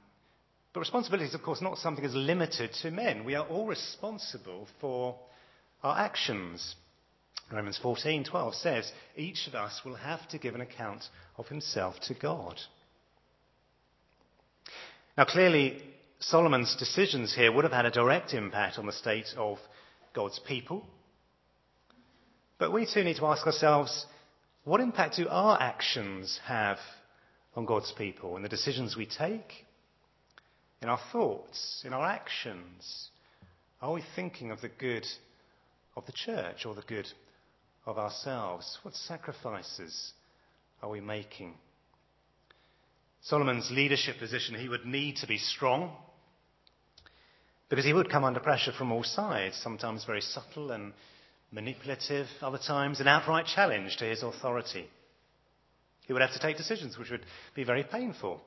but 0.72 0.80
responsibility 0.80 1.28
is, 1.28 1.36
of 1.36 1.44
course, 1.44 1.62
not 1.62 1.78
something 1.78 2.06
that's 2.06 2.16
limited 2.16 2.72
to 2.84 2.90
men. 2.90 3.26
We 3.26 3.36
are 3.36 3.46
all 3.46 3.68
responsible 3.68 4.70
for 4.80 5.18
our 5.84 6.00
actions. 6.00 6.76
Romans 7.52 7.78
14:12 7.84 8.54
says, 8.54 8.90
each 9.18 9.46
of 9.48 9.56
us 9.56 9.82
will 9.84 9.96
have 9.96 10.26
to 10.30 10.38
give 10.38 10.56
an 10.56 10.62
account 10.62 11.04
of 11.38 11.50
himself 11.50 11.96
to 12.04 12.14
God. 12.14 12.58
Now, 15.18 15.26
clearly, 15.26 15.82
Solomon's 16.20 16.76
decisions 16.76 17.34
here 17.34 17.52
would 17.52 17.64
have 17.64 17.74
had 17.74 17.86
a 17.86 17.92
direct 17.92 18.34
impact 18.34 18.80
on 18.80 18.86
the 18.86 18.92
state 18.92 19.28
of 19.38 19.60
God's 20.14 20.40
people. 20.40 20.86
But 22.58 22.74
we 22.74 22.88
too 22.92 23.04
need 23.04 23.18
to 23.18 23.26
ask 23.28 23.46
ourselves, 23.46 24.06
what 24.64 24.82
impact 24.82 25.18
do 25.18 25.28
our 25.30 25.62
actions 25.62 26.40
have 26.46 26.78
on 27.56 27.66
God's 27.66 27.92
people 27.92 28.36
and 28.36 28.44
the 28.44 28.50
decisions 28.50 28.96
we 28.96 29.06
take? 29.06 29.68
in 30.82 30.90
our 30.90 31.00
thoughts, 31.12 31.84
in 31.86 31.94
our 31.94 32.06
actions? 32.06 33.10
Are 33.82 33.94
we 33.94 34.04
thinking 34.16 34.52
of 34.52 34.62
the 34.62 34.70
good 34.70 35.06
of 35.96 36.06
the 36.06 36.12
church 36.12 36.66
or 36.66 36.76
the 36.76 36.82
good 36.82 37.08
of 37.86 37.98
ourselves? 37.98 38.78
What 38.84 38.96
sacrifices 38.96 40.14
are 40.82 40.90
we 40.90 41.02
making? 41.02 41.56
Solomon's 43.22 43.70
leadership 43.72 44.20
position, 44.20 44.56
he 44.56 44.70
would 44.70 44.86
need 44.86 45.18
to 45.18 45.28
be 45.28 45.38
strong 45.38 45.96
because 47.70 47.86
he 47.86 47.94
would 47.94 48.10
come 48.10 48.24
under 48.24 48.40
pressure 48.40 48.72
from 48.72 48.92
all 48.92 49.04
sides, 49.04 49.60
sometimes 49.62 50.06
very 50.06 50.22
subtle 50.22 50.72
and 50.72 50.94
manipulative, 51.52 52.28
other 52.42 52.58
times 52.58 53.00
an 53.00 53.08
outright 53.08 53.46
challenge 53.46 53.98
to 53.98 54.06
his 54.06 54.24
authority. 54.24 54.88
He 56.06 56.14
would 56.14 56.22
have 56.22 56.34
to 56.34 56.40
take 56.40 56.58
decisions 56.58 56.98
which 56.98 57.12
would 57.12 57.26
be 57.56 57.64
very 57.64 57.84
painful, 57.84 58.42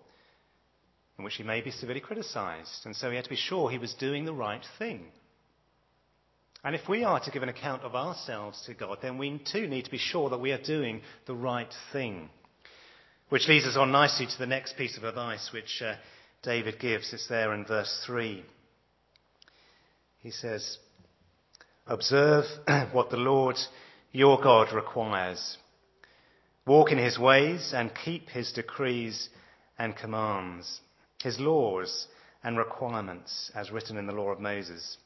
in 1.19 1.25
which 1.25 1.35
he 1.35 1.43
may 1.43 1.61
be 1.61 1.71
severely 1.71 2.01
criticized, 2.01 2.87
and 2.87 2.97
so 2.97 3.11
he 3.11 3.17
had 3.17 3.25
to 3.25 3.31
be 3.31 3.37
sure 3.37 3.71
he 3.71 3.79
was 3.79 3.95
doing 3.95 4.25
the 4.25 4.33
right 4.33 4.65
thing. 4.79 5.05
And 6.63 6.75
if 6.75 6.89
we 6.89 7.05
are 7.05 7.21
to 7.21 7.31
give 7.31 7.43
an 7.43 7.49
account 7.49 7.83
of 7.83 7.95
ourselves 7.95 8.63
to 8.67 8.75
God, 8.75 8.99
then 9.01 9.17
we 9.17 9.43
too 9.51 9.67
need 9.67 9.87
to 9.87 9.91
be 9.91 9.99
sure 9.99 10.29
that 10.31 10.41
we 10.41 10.53
are 10.53 10.63
doing 10.63 11.01
the 11.27 11.35
right 11.35 11.73
thing. 11.93 12.29
Which 13.31 13.49
leads 13.49 13.67
us 13.67 13.77
on 13.77 13.93
nicely 13.93 14.27
to 14.27 14.39
the 14.39 14.47
next 14.47 14.77
piece 14.77 14.97
of 14.99 15.05
advice 15.05 15.51
which 15.53 15.81
uh, 15.83 15.95
David 16.43 16.79
gives. 16.79 17.13
It's 17.13 17.29
there 17.29 17.55
in 17.55 17.65
verse 17.65 18.03
3. 18.05 18.45
He 20.21 20.31
says, 20.31 20.79
Observe 21.87 22.45
what 22.93 23.11
the 23.11 23.17
Lord 23.17 23.57
your 24.13 24.41
God 24.41 24.73
requires. 24.73 25.57
Walk 26.67 26.93
in 26.93 26.99
his 26.99 27.19
ways 27.19 27.73
and 27.75 27.91
keep 28.05 28.29
his 28.29 28.53
decrees 28.53 29.29
and 29.79 29.97
commands, 29.97 30.81
his 31.23 31.41
laws 31.41 32.07
and 32.45 32.59
requirements 32.59 33.51
as 33.55 33.71
written 33.71 33.97
in 33.97 34.07
the 34.07 34.13
law 34.13 34.31
of 34.31 34.41
Moses, 34.41 34.99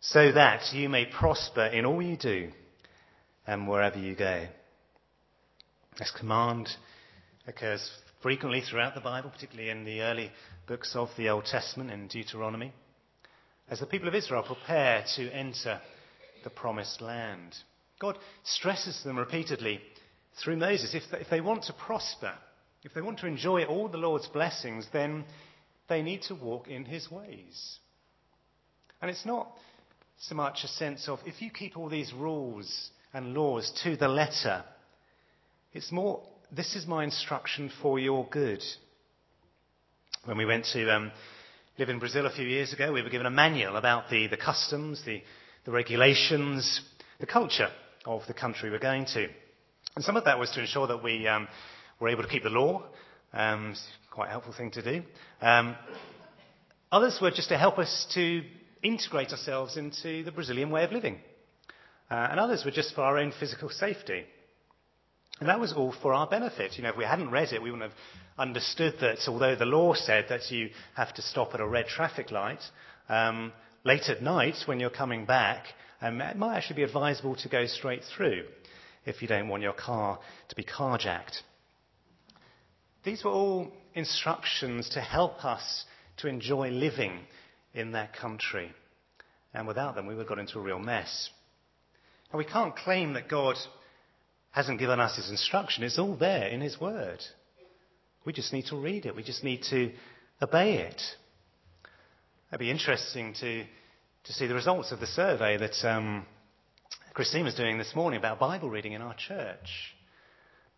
so 0.00 0.32
that 0.32 0.72
you 0.72 0.88
may 0.88 1.06
prosper 1.06 1.66
in 1.66 1.84
all 1.86 2.02
you 2.02 2.16
do 2.16 2.50
and 3.46 3.68
wherever 3.68 3.98
you 3.98 4.14
go. 4.14 4.46
This 5.98 6.10
command 6.10 6.68
occurs 7.46 7.90
frequently 8.22 8.60
throughout 8.60 8.94
the 8.94 9.00
Bible, 9.00 9.30
particularly 9.30 9.70
in 9.70 9.84
the 9.84 10.02
early 10.02 10.30
books 10.66 10.94
of 10.94 11.08
the 11.16 11.28
Old 11.28 11.44
Testament 11.44 11.90
in 11.90 12.08
Deuteronomy, 12.08 12.72
as 13.70 13.80
the 13.80 13.86
people 13.86 14.08
of 14.08 14.14
Israel 14.14 14.42
prepare 14.42 15.04
to 15.16 15.30
enter 15.30 15.80
the 16.44 16.50
promised 16.50 17.00
land. 17.00 17.54
God 17.98 18.16
stresses 18.44 19.02
them 19.04 19.18
repeatedly 19.18 19.80
through 20.42 20.56
Moses 20.56 20.94
if 20.94 21.02
they, 21.10 21.18
if 21.18 21.30
they 21.30 21.40
want 21.40 21.64
to 21.64 21.72
prosper, 21.72 22.32
if 22.84 22.94
they 22.94 23.00
want 23.00 23.18
to 23.20 23.26
enjoy 23.26 23.64
all 23.64 23.88
the 23.88 23.98
Lord's 23.98 24.28
blessings, 24.28 24.86
then 24.92 25.24
they 25.88 26.02
need 26.02 26.22
to 26.22 26.34
walk 26.34 26.68
in 26.68 26.84
his 26.84 27.10
ways. 27.10 27.78
And 29.02 29.10
it's 29.10 29.26
not 29.26 29.50
so 30.20 30.34
much 30.34 30.64
a 30.64 30.68
sense 30.68 31.08
of 31.08 31.20
if 31.26 31.40
you 31.42 31.50
keep 31.50 31.76
all 31.76 31.88
these 31.88 32.12
rules 32.12 32.90
and 33.12 33.34
laws 33.34 33.72
to 33.84 33.96
the 33.96 34.08
letter, 34.08 34.64
it's 35.72 35.92
more 35.92 36.22
this 36.50 36.74
is 36.74 36.86
my 36.86 37.04
instruction 37.04 37.70
for 37.82 37.98
your 37.98 38.26
good. 38.26 38.62
When 40.24 40.38
we 40.38 40.46
went 40.46 40.66
to 40.72 40.94
um, 40.94 41.12
live 41.78 41.90
in 41.90 42.00
Brazil 42.00 42.26
a 42.26 42.30
few 42.30 42.44
years 42.44 42.72
ago, 42.72 42.92
we 42.92 43.02
were 43.02 43.08
given 43.08 43.26
a 43.26 43.30
manual 43.30 43.76
about 43.76 44.10
the, 44.10 44.26
the 44.26 44.36
customs, 44.36 45.00
the, 45.06 45.22
the 45.64 45.70
regulations, 45.70 46.80
the 47.20 47.26
culture 47.26 47.68
of 48.04 48.22
the 48.26 48.34
country 48.34 48.68
we're 48.68 48.80
going 48.80 49.06
to. 49.06 49.28
And 49.94 50.04
some 50.04 50.16
of 50.16 50.24
that 50.24 50.40
was 50.40 50.50
to 50.50 50.60
ensure 50.60 50.88
that 50.88 51.04
we 51.04 51.28
um, 51.28 51.46
were 52.00 52.08
able 52.08 52.24
to 52.24 52.28
keep 52.28 52.42
the 52.42 52.50
law. 52.50 52.82
Um, 53.32 53.76
quite 54.10 54.26
a 54.26 54.30
helpful 54.30 54.52
thing 54.52 54.72
to 54.72 54.82
do. 54.82 55.02
Um, 55.40 55.76
others 56.90 57.20
were 57.22 57.30
just 57.30 57.50
to 57.50 57.56
help 57.56 57.78
us 57.78 58.08
to 58.14 58.42
integrate 58.82 59.30
ourselves 59.30 59.76
into 59.76 60.24
the 60.24 60.32
Brazilian 60.32 60.70
way 60.70 60.82
of 60.82 60.90
living. 60.90 61.20
Uh, 62.10 62.26
and 62.28 62.40
others 62.40 62.64
were 62.64 62.72
just 62.72 62.92
for 62.92 63.02
our 63.02 63.18
own 63.18 63.32
physical 63.38 63.70
safety. 63.70 64.24
And 65.40 65.48
that 65.48 65.60
was 65.60 65.72
all 65.72 65.94
for 66.02 66.12
our 66.12 66.26
benefit. 66.26 66.76
You 66.76 66.82
know, 66.82 66.90
if 66.90 66.96
we 66.96 67.04
hadn't 67.04 67.30
read 67.30 67.52
it, 67.52 67.62
we 67.62 67.70
wouldn't 67.70 67.90
have 67.90 68.00
understood 68.38 68.94
that 69.00 69.18
although 69.28 69.54
the 69.54 69.66
law 69.66 69.94
said 69.94 70.26
that 70.28 70.50
you 70.50 70.70
have 70.94 71.14
to 71.14 71.22
stop 71.22 71.54
at 71.54 71.60
a 71.60 71.66
red 71.66 71.86
traffic 71.86 72.30
light, 72.30 72.62
um, 73.08 73.52
late 73.84 74.08
at 74.08 74.22
night 74.22 74.56
when 74.66 74.80
you're 74.80 74.90
coming 74.90 75.24
back, 75.24 75.66
um, 76.00 76.20
it 76.20 76.36
might 76.36 76.56
actually 76.56 76.76
be 76.76 76.82
advisable 76.82 77.36
to 77.36 77.48
go 77.48 77.66
straight 77.66 78.02
through 78.16 78.44
if 79.06 79.22
you 79.22 79.28
don't 79.28 79.48
want 79.48 79.62
your 79.62 79.72
car 79.72 80.18
to 80.48 80.56
be 80.56 80.64
carjacked. 80.64 81.40
These 83.04 83.24
were 83.24 83.30
all 83.30 83.72
instructions 83.94 84.90
to 84.90 85.00
help 85.00 85.44
us 85.44 85.84
to 86.18 86.28
enjoy 86.28 86.70
living 86.70 87.20
in 87.74 87.92
that 87.92 88.14
country. 88.14 88.72
And 89.54 89.66
without 89.66 89.94
them, 89.94 90.06
we 90.06 90.14
would 90.14 90.22
have 90.22 90.28
got 90.28 90.38
into 90.38 90.58
a 90.58 90.62
real 90.62 90.78
mess. 90.78 91.30
And 92.30 92.38
we 92.38 92.44
can't 92.44 92.76
claim 92.76 93.14
that 93.14 93.28
God 93.28 93.56
hasn't 94.50 94.78
given 94.78 95.00
us 95.00 95.16
his 95.16 95.30
instruction. 95.30 95.84
It's 95.84 95.98
all 95.98 96.16
there 96.16 96.48
in 96.48 96.60
his 96.60 96.80
word. 96.80 97.20
We 98.24 98.32
just 98.32 98.52
need 98.52 98.66
to 98.66 98.76
read 98.76 99.06
it. 99.06 99.16
We 99.16 99.22
just 99.22 99.44
need 99.44 99.62
to 99.70 99.92
obey 100.42 100.78
it. 100.78 101.00
It'd 102.50 102.60
be 102.60 102.70
interesting 102.70 103.34
to, 103.40 103.64
to 104.24 104.32
see 104.32 104.46
the 104.46 104.54
results 104.54 104.92
of 104.92 105.00
the 105.00 105.06
survey 105.06 105.56
that 105.58 105.88
um, 105.88 106.26
Christine 107.14 107.44
was 107.44 107.54
doing 107.54 107.78
this 107.78 107.94
morning 107.94 108.18
about 108.18 108.38
Bible 108.38 108.70
reading 108.70 108.92
in 108.92 109.02
our 109.02 109.14
church. 109.14 109.94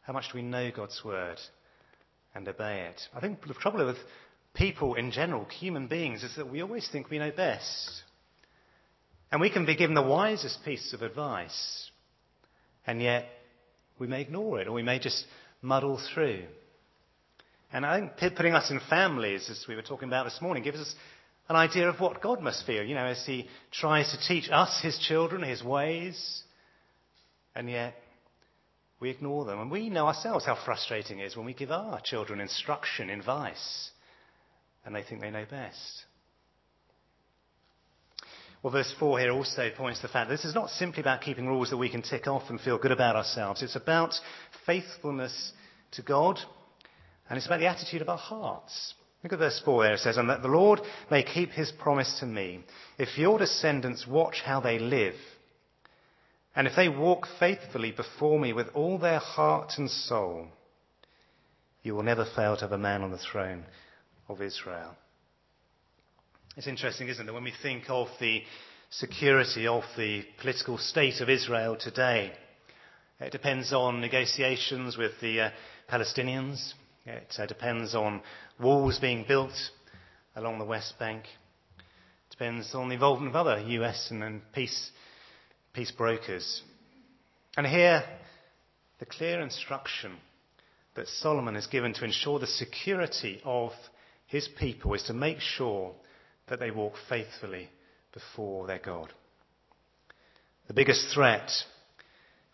How 0.02 0.12
much 0.12 0.32
do 0.32 0.38
we 0.38 0.42
know 0.42 0.70
God's 0.74 1.00
word 1.04 1.38
and 2.34 2.48
obey 2.48 2.88
it? 2.90 3.00
I 3.14 3.20
think 3.20 3.46
the 3.46 3.54
trouble 3.54 3.86
with 3.86 3.98
people 4.54 4.94
in 4.94 5.10
general, 5.10 5.44
human 5.44 5.86
beings, 5.86 6.22
is 6.22 6.34
that 6.36 6.50
we 6.50 6.62
always 6.62 6.88
think 6.90 7.10
we 7.10 7.18
know 7.18 7.30
best. 7.30 8.02
And 9.30 9.40
we 9.40 9.50
can 9.50 9.66
be 9.66 9.76
given 9.76 9.94
the 9.94 10.02
wisest 10.02 10.64
piece 10.64 10.92
of 10.92 11.02
advice, 11.02 11.90
and 12.86 13.00
yet 13.00 13.26
we 14.00 14.08
may 14.08 14.22
ignore 14.22 14.60
it 14.60 14.66
or 14.66 14.72
we 14.72 14.82
may 14.82 14.98
just 14.98 15.24
muddle 15.62 16.00
through. 16.12 16.42
And 17.72 17.86
I 17.86 18.00
think 18.00 18.36
putting 18.36 18.54
us 18.54 18.70
in 18.70 18.80
families, 18.90 19.48
as 19.48 19.64
we 19.68 19.76
were 19.76 19.82
talking 19.82 20.08
about 20.08 20.24
this 20.24 20.40
morning, 20.40 20.64
gives 20.64 20.80
us 20.80 20.92
an 21.48 21.54
idea 21.54 21.88
of 21.88 22.00
what 22.00 22.20
God 22.20 22.40
must 22.42 22.66
feel, 22.66 22.82
you 22.82 22.94
know, 22.94 23.06
as 23.06 23.24
He 23.24 23.46
tries 23.70 24.10
to 24.10 24.26
teach 24.26 24.50
us, 24.50 24.80
His 24.82 24.98
children, 24.98 25.42
His 25.42 25.62
ways, 25.62 26.42
and 27.54 27.70
yet 27.70 27.94
we 28.98 29.10
ignore 29.10 29.44
them. 29.44 29.60
And 29.60 29.70
we 29.70 29.88
know 29.88 30.06
ourselves 30.06 30.44
how 30.44 30.58
frustrating 30.64 31.20
it 31.20 31.26
is 31.26 31.36
when 31.36 31.46
we 31.46 31.54
give 31.54 31.70
our 31.70 32.00
children 32.00 32.40
instruction, 32.40 33.10
advice, 33.10 33.90
and 34.84 34.94
they 34.94 35.02
think 35.02 35.20
they 35.20 35.30
know 35.30 35.46
best. 35.48 36.04
Well, 38.62 38.72
verse 38.72 38.94
4 38.98 39.20
here 39.20 39.30
also 39.30 39.70
points 39.74 40.00
to 40.00 40.06
the 40.06 40.12
fact 40.12 40.28
that 40.28 40.34
this 40.34 40.44
is 40.44 40.54
not 40.54 40.68
simply 40.70 41.00
about 41.00 41.22
keeping 41.22 41.46
rules 41.46 41.70
that 41.70 41.78
we 41.78 41.88
can 41.88 42.02
tick 42.02 42.26
off 42.26 42.50
and 42.50 42.60
feel 42.60 42.76
good 42.76 42.92
about 42.92 43.16
ourselves. 43.16 43.62
It's 43.62 43.76
about 43.76 44.14
faithfulness 44.66 45.52
to 45.92 46.02
God, 46.02 46.38
and 47.28 47.38
it's 47.38 47.46
about 47.46 47.60
the 47.60 47.68
attitude 47.68 48.02
of 48.02 48.10
our 48.10 48.18
hearts. 48.18 48.94
Look 49.22 49.32
at 49.32 49.38
verse 49.38 49.60
4 49.64 49.82
there. 49.82 49.94
It 49.94 50.00
says, 50.00 50.18
And 50.18 50.28
that 50.28 50.42
the 50.42 50.48
Lord 50.48 50.80
may 51.10 51.22
keep 51.22 51.50
his 51.50 51.72
promise 51.72 52.18
to 52.20 52.26
me, 52.26 52.60
if 52.98 53.16
your 53.16 53.38
descendants 53.38 54.06
watch 54.06 54.42
how 54.44 54.60
they 54.60 54.78
live, 54.78 55.14
and 56.54 56.66
if 56.66 56.76
they 56.76 56.88
walk 56.88 57.26
faithfully 57.38 57.92
before 57.92 58.38
me 58.38 58.52
with 58.52 58.68
all 58.74 58.98
their 58.98 59.20
heart 59.20 59.72
and 59.78 59.90
soul, 59.90 60.48
you 61.82 61.94
will 61.94 62.02
never 62.02 62.26
fail 62.36 62.56
to 62.56 62.62
have 62.62 62.72
a 62.72 62.78
man 62.78 63.00
on 63.00 63.10
the 63.10 63.18
throne 63.18 63.64
of 64.28 64.42
Israel. 64.42 64.96
It's 66.56 66.66
interesting, 66.66 67.08
isn't 67.08 67.28
it, 67.28 67.32
when 67.32 67.44
we 67.44 67.52
think 67.62 67.84
of 67.88 68.08
the 68.18 68.42
security 68.90 69.68
of 69.68 69.84
the 69.96 70.24
political 70.40 70.78
state 70.78 71.20
of 71.20 71.30
Israel 71.30 71.76
today. 71.76 72.32
It 73.20 73.30
depends 73.30 73.72
on 73.72 74.00
negotiations 74.00 74.96
with 74.96 75.12
the 75.20 75.40
uh, 75.42 75.50
Palestinians. 75.88 76.72
It 77.06 77.32
uh, 77.38 77.46
depends 77.46 77.94
on 77.94 78.20
walls 78.60 78.98
being 78.98 79.24
built 79.28 79.52
along 80.34 80.58
the 80.58 80.64
West 80.64 80.98
Bank. 80.98 81.22
It 81.78 82.30
depends 82.32 82.74
on 82.74 82.88
the 82.88 82.94
involvement 82.94 83.30
of 83.30 83.46
other 83.46 83.60
US 83.60 84.10
and, 84.10 84.24
and 84.24 84.42
peace, 84.52 84.90
peace 85.72 85.92
brokers. 85.92 86.62
And 87.56 87.64
here, 87.64 88.02
the 88.98 89.06
clear 89.06 89.40
instruction 89.40 90.16
that 90.96 91.06
Solomon 91.06 91.54
is 91.54 91.68
given 91.68 91.94
to 91.94 92.04
ensure 92.04 92.40
the 92.40 92.48
security 92.48 93.40
of 93.44 93.70
his 94.26 94.48
people 94.58 94.94
is 94.94 95.04
to 95.04 95.14
make 95.14 95.38
sure 95.38 95.94
that 96.50 96.60
they 96.60 96.70
walk 96.70 96.94
faithfully 97.08 97.70
before 98.12 98.66
their 98.66 98.80
God. 98.80 99.12
The 100.66 100.74
biggest 100.74 101.14
threat 101.14 101.50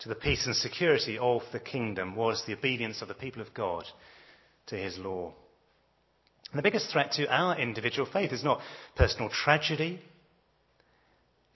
to 0.01 0.09
the 0.09 0.15
peace 0.15 0.47
and 0.47 0.55
security 0.55 1.19
of 1.19 1.43
the 1.53 1.59
kingdom 1.59 2.15
was 2.15 2.45
the 2.47 2.53
obedience 2.53 3.03
of 3.03 3.09
the 3.09 3.15
people 3.15 3.43
of 3.43 3.55
God 3.55 3.85
to 4.67 4.77
his 4.77 4.99
law. 4.99 5.33
And 6.51 6.59
the 6.59 6.63
biggest 6.63 6.93
threat 6.93 7.13
to 7.13 7.27
our 7.29 7.59
individual 7.59 8.09
faith 8.11 8.33
is 8.33 8.45
not 8.45 8.61
personal 8.95 9.31
tragedy, 9.31 10.01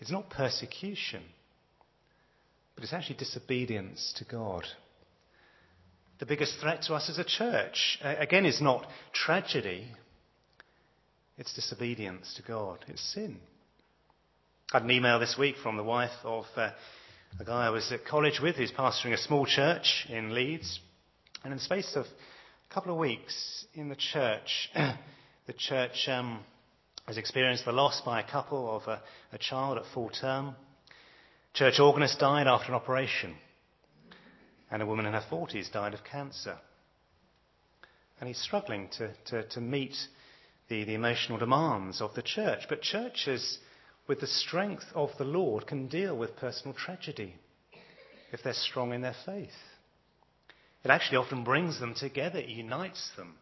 it's 0.00 0.10
not 0.10 0.30
persecution, 0.30 1.22
but 2.74 2.84
it's 2.84 2.94
actually 2.94 3.16
disobedience 3.16 4.14
to 4.16 4.24
God. 4.24 4.64
The 6.18 6.26
biggest 6.26 6.58
threat 6.60 6.82
to 6.82 6.94
us 6.94 7.08
as 7.10 7.18
a 7.18 7.24
church, 7.24 7.98
again, 8.02 8.46
is 8.46 8.60
not 8.60 8.86
tragedy, 9.12 9.86
It's 11.40 11.54
disobedience 11.54 12.34
to 12.36 12.42
God. 12.42 12.84
It's 12.86 13.14
sin. 13.14 13.38
I 14.74 14.76
had 14.76 14.82
an 14.82 14.90
email 14.90 15.18
this 15.18 15.38
week 15.38 15.56
from 15.62 15.78
the 15.78 15.82
wife 15.82 16.10
of 16.22 16.44
uh, 16.54 16.72
a 17.40 17.44
guy 17.46 17.64
I 17.64 17.70
was 17.70 17.90
at 17.92 18.04
college 18.04 18.40
with 18.42 18.56
who's 18.56 18.70
pastoring 18.70 19.14
a 19.14 19.16
small 19.16 19.46
church 19.46 20.06
in 20.10 20.34
Leeds. 20.34 20.80
And 21.42 21.54
in 21.54 21.56
the 21.56 21.64
space 21.64 21.96
of 21.96 22.04
a 22.04 22.74
couple 22.74 22.92
of 22.92 22.98
weeks 22.98 23.64
in 23.72 23.88
the 23.88 23.96
church, 23.96 24.68
the 25.46 25.54
church 25.54 26.08
um, 26.08 26.40
has 27.06 27.16
experienced 27.16 27.64
the 27.64 27.72
loss 27.72 28.02
by 28.02 28.20
a 28.20 28.30
couple 28.30 28.76
of 28.76 28.82
a, 28.86 29.00
a 29.32 29.38
child 29.38 29.78
at 29.78 29.84
full 29.94 30.10
term. 30.10 30.54
Church 31.54 31.80
organist 31.80 32.18
died 32.18 32.48
after 32.48 32.68
an 32.68 32.74
operation. 32.74 33.34
And 34.70 34.82
a 34.82 34.86
woman 34.86 35.06
in 35.06 35.14
her 35.14 35.24
40s 35.32 35.72
died 35.72 35.94
of 35.94 36.04
cancer. 36.04 36.58
And 38.20 38.28
he's 38.28 38.42
struggling 38.42 38.90
to, 38.98 39.14
to, 39.28 39.48
to 39.48 39.60
meet 39.62 39.94
the, 40.70 40.84
the 40.84 40.94
emotional 40.94 41.36
demands 41.36 42.00
of 42.00 42.14
the 42.14 42.22
church. 42.22 42.60
But 42.68 42.80
churches, 42.80 43.58
with 44.06 44.20
the 44.20 44.26
strength 44.26 44.86
of 44.94 45.10
the 45.18 45.24
Lord, 45.24 45.66
can 45.66 45.88
deal 45.88 46.16
with 46.16 46.36
personal 46.36 46.72
tragedy 46.74 47.34
if 48.32 48.42
they're 48.42 48.54
strong 48.54 48.94
in 48.94 49.02
their 49.02 49.16
faith. 49.26 49.50
It 50.82 50.90
actually 50.90 51.18
often 51.18 51.44
brings 51.44 51.78
them 51.78 51.94
together, 51.94 52.38
it 52.38 52.48
unites 52.48 53.10
them. 53.16 53.34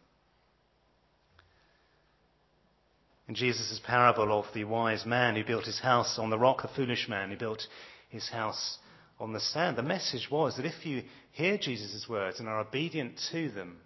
In 3.29 3.35
Jesus' 3.35 3.79
parable 3.85 4.37
of 4.37 4.45
the 4.53 4.63
wise 4.63 5.05
man 5.05 5.35
who 5.35 5.45
built 5.45 5.65
his 5.65 5.79
house 5.79 6.17
on 6.17 6.31
the 6.31 6.39
rock, 6.39 6.63
the 6.63 6.67
foolish 6.67 7.07
man 7.07 7.29
who 7.29 7.37
built 7.37 7.61
his 8.09 8.27
house 8.27 8.79
on 9.19 9.33
the 9.33 9.39
sand, 9.39 9.77
the 9.77 9.83
message 9.83 10.29
was 10.31 10.57
that 10.57 10.65
if 10.65 10.83
you 10.83 11.03
hear 11.31 11.57
Jesus' 11.57 12.09
words 12.09 12.39
and 12.39 12.49
are 12.49 12.59
obedient 12.59 13.21
to 13.31 13.49
them, 13.49 13.77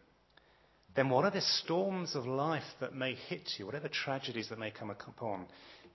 then 0.95 1.09
whatever 1.09 1.41
storms 1.41 2.15
of 2.15 2.25
life 2.25 2.63
that 2.79 2.93
may 2.93 3.15
hit 3.15 3.49
you, 3.57 3.65
whatever 3.65 3.87
tragedies 3.87 4.49
that 4.49 4.59
may 4.59 4.71
come 4.71 4.91
upon 4.91 5.47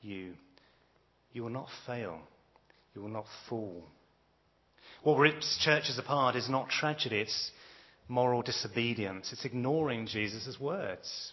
you, 0.02 0.32
you 1.32 1.42
will 1.42 1.50
not 1.50 1.68
fail. 1.86 2.18
You 2.94 3.02
will 3.02 3.08
not 3.08 3.26
fall. 3.48 3.84
What 5.04 5.18
rips 5.18 5.58
churches 5.62 5.98
apart 5.98 6.34
is 6.34 6.48
not 6.48 6.70
tragedy, 6.70 7.20
it's 7.20 7.52
moral 8.08 8.42
disobedience. 8.42 9.32
It's 9.32 9.44
ignoring 9.44 10.06
Jesus' 10.06 10.58
words. 10.58 11.32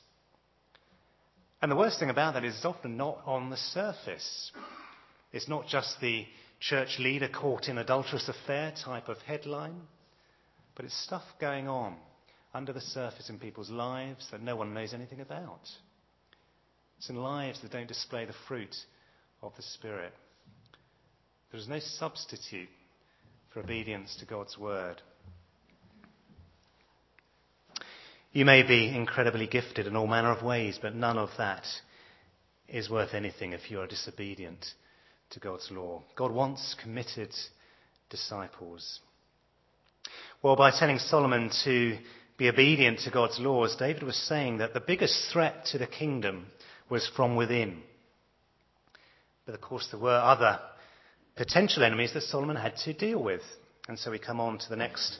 And 1.61 1.71
the 1.71 1.75
worst 1.75 1.99
thing 1.99 2.11
about 2.11 2.35
that 2.35 2.43
is 2.43 2.55
it's 2.55 2.65
often 2.65 2.97
not 2.97 3.21
on 3.25 3.49
the 3.49 3.57
surface. 3.57 4.51
It's 5.33 5.47
not 5.47 5.67
just 5.67 5.99
the 5.99 6.25
church 6.59 6.97
leader 6.99 7.29
caught 7.29 7.67
in 7.67 7.79
adulterous 7.79 8.29
affair 8.29 8.73
type 8.83 9.07
of 9.09 9.17
headline, 9.19 9.81
but 10.75 10.85
it's 10.85 11.03
stuff 11.03 11.23
going 11.39 11.67
on 11.67 11.95
under 12.55 12.71
the 12.71 12.79
surface 12.79 13.29
in 13.29 13.37
people's 13.37 13.69
lives 13.69 14.27
that 14.31 14.41
no 14.41 14.55
one 14.55 14.73
knows 14.73 14.93
anything 14.93 15.19
about. 15.19 15.59
It's 16.97 17.09
in 17.09 17.17
lives 17.17 17.61
that 17.61 17.71
don't 17.73 17.87
display 17.87 18.23
the 18.23 18.33
fruit 18.47 18.73
of 19.43 19.51
the 19.57 19.61
Spirit. 19.61 20.13
There 21.51 21.59
is 21.59 21.67
no 21.67 21.79
substitute 21.79 22.69
for 23.53 23.59
obedience 23.59 24.15
to 24.19 24.25
God's 24.25 24.57
word. 24.57 25.01
You 28.31 28.45
may 28.45 28.63
be 28.63 28.87
incredibly 28.87 29.47
gifted 29.47 29.85
in 29.85 29.97
all 29.97 30.07
manner 30.07 30.31
of 30.31 30.41
ways, 30.41 30.79
but 30.81 30.95
none 30.95 31.17
of 31.17 31.29
that 31.37 31.65
is 32.69 32.89
worth 32.89 33.13
anything 33.13 33.51
if 33.51 33.69
you 33.69 33.81
are 33.81 33.87
disobedient 33.87 34.65
to 35.31 35.41
God's 35.41 35.69
law. 35.71 36.03
God 36.15 36.31
wants 36.31 36.73
committed 36.81 37.33
disciples. 38.09 39.01
Well, 40.41 40.55
by 40.55 40.71
telling 40.71 40.99
Solomon 40.99 41.51
to 41.65 41.97
be 42.37 42.49
obedient 42.49 42.99
to 42.99 43.11
God's 43.11 43.39
laws, 43.39 43.75
David 43.77 44.03
was 44.03 44.17
saying 44.17 44.57
that 44.57 44.73
the 44.73 44.81
biggest 44.81 45.31
threat 45.31 45.65
to 45.67 45.77
the 45.77 45.87
kingdom 45.87 46.47
was 46.89 47.09
from 47.15 47.35
within. 47.35 47.81
But 49.45 49.55
of 49.55 49.61
course, 49.61 49.87
there 49.91 49.99
were 49.99 50.15
other 50.15 50.59
potential 51.35 51.83
enemies 51.83 52.13
that 52.13 52.23
Solomon 52.23 52.55
had 52.55 52.75
to 52.77 52.93
deal 52.93 53.21
with. 53.21 53.41
And 53.87 53.97
so 53.97 54.11
we 54.11 54.19
come 54.19 54.39
on 54.39 54.57
to 54.57 54.69
the 54.69 54.75
next 54.75 55.19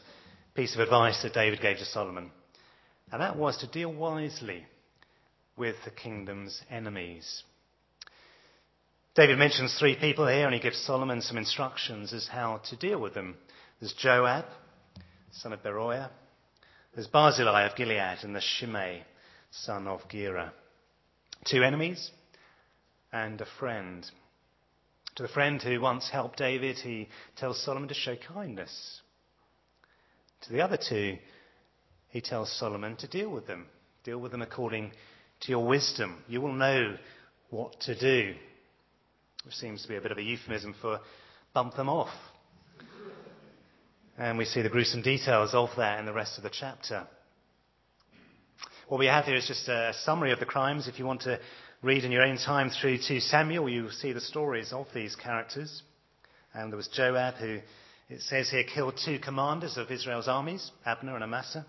piece 0.55 0.73
of 0.73 0.81
advice 0.81 1.21
that 1.21 1.33
David 1.33 1.61
gave 1.61 1.77
to 1.77 1.85
Solomon. 1.85 2.31
And 3.11 3.21
that 3.21 3.37
was 3.37 3.57
to 3.57 3.67
deal 3.67 3.93
wisely 3.93 4.65
with 5.55 5.75
the 5.85 5.91
kingdom's 5.91 6.59
enemies. 6.69 7.43
David 9.15 9.37
mentions 9.37 9.77
three 9.79 9.95
people 9.95 10.27
here 10.27 10.45
and 10.45 10.53
he 10.53 10.59
gives 10.59 10.77
Solomon 10.79 11.21
some 11.21 11.37
instructions 11.37 12.11
as 12.11 12.27
how 12.27 12.61
to 12.69 12.75
deal 12.75 12.99
with 12.99 13.13
them. 13.13 13.35
There's 13.79 13.93
Joab, 13.93 14.45
son 15.31 15.53
of 15.53 15.61
Zeruiah. 15.63 16.11
There's 16.95 17.07
Barzillai 17.07 17.65
of 17.65 17.75
Gilead 17.75 18.19
and 18.23 18.33
the 18.33 18.39
Shimei, 18.39 19.03
son 19.51 19.85
of 19.85 20.07
Gera. 20.07 20.53
Two 21.43 21.61
enemies 21.61 22.09
and 23.11 23.41
a 23.41 23.45
friend. 23.59 24.09
To 25.15 25.23
the 25.23 25.29
friend 25.29 25.61
who 25.61 25.81
once 25.81 26.09
helped 26.09 26.37
David, 26.37 26.77
he 26.77 27.09
tells 27.35 27.61
Solomon 27.61 27.89
to 27.89 27.93
show 27.93 28.15
kindness. 28.15 29.01
To 30.43 30.53
the 30.53 30.61
other 30.61 30.77
two, 30.77 31.17
he 32.11 32.21
tells 32.21 32.57
Solomon 32.57 32.95
to 32.97 33.09
deal 33.09 33.29
with 33.29 33.45
them. 33.45 33.65
Deal 34.05 34.19
with 34.19 34.31
them 34.31 34.41
according 34.41 34.93
to 35.41 35.51
your 35.51 35.67
wisdom. 35.67 36.23
You 36.29 36.39
will 36.39 36.53
know 36.53 36.95
what 37.49 37.77
to 37.81 37.99
do. 37.99 38.35
Which 39.43 39.55
seems 39.55 39.81
to 39.81 39.89
be 39.89 39.97
a 39.97 40.01
bit 40.01 40.13
of 40.13 40.17
a 40.17 40.23
euphemism 40.23 40.73
for 40.81 41.01
bump 41.53 41.75
them 41.75 41.89
off. 41.89 42.13
And 44.17 44.37
we 44.37 44.45
see 44.45 44.61
the 44.61 44.69
gruesome 44.69 45.01
details 45.01 45.53
of 45.53 45.69
that 45.77 45.99
in 45.99 46.05
the 46.05 46.13
rest 46.13 46.37
of 46.37 46.43
the 46.43 46.49
chapter. 46.49 47.05
What 48.87 48.99
we 48.99 49.07
have 49.07 49.25
here 49.25 49.35
is 49.35 49.47
just 49.47 49.67
a 49.67 49.93
summary 50.03 50.31
of 50.31 50.39
the 50.39 50.45
crimes. 50.45 50.87
If 50.87 50.99
you 50.99 51.05
want 51.05 51.21
to 51.21 51.39
read 51.81 52.05
in 52.05 52.11
your 52.11 52.23
own 52.23 52.37
time 52.37 52.69
through 52.69 52.99
to 52.99 53.19
Samuel, 53.19 53.67
you 53.67 53.83
will 53.83 53.91
see 53.91 54.13
the 54.13 54.21
stories 54.21 54.71
of 54.71 54.87
these 54.93 55.15
characters. 55.15 55.83
And 56.53 56.71
there 56.71 56.77
was 56.77 56.87
Joab, 56.87 57.35
who 57.35 57.59
it 58.09 58.21
says 58.21 58.49
here 58.49 58.63
killed 58.63 58.99
two 59.03 59.19
commanders 59.19 59.75
of 59.75 59.91
Israel's 59.91 60.27
armies, 60.29 60.71
Abner 60.85 61.15
and 61.15 61.23
Amasa. 61.23 61.65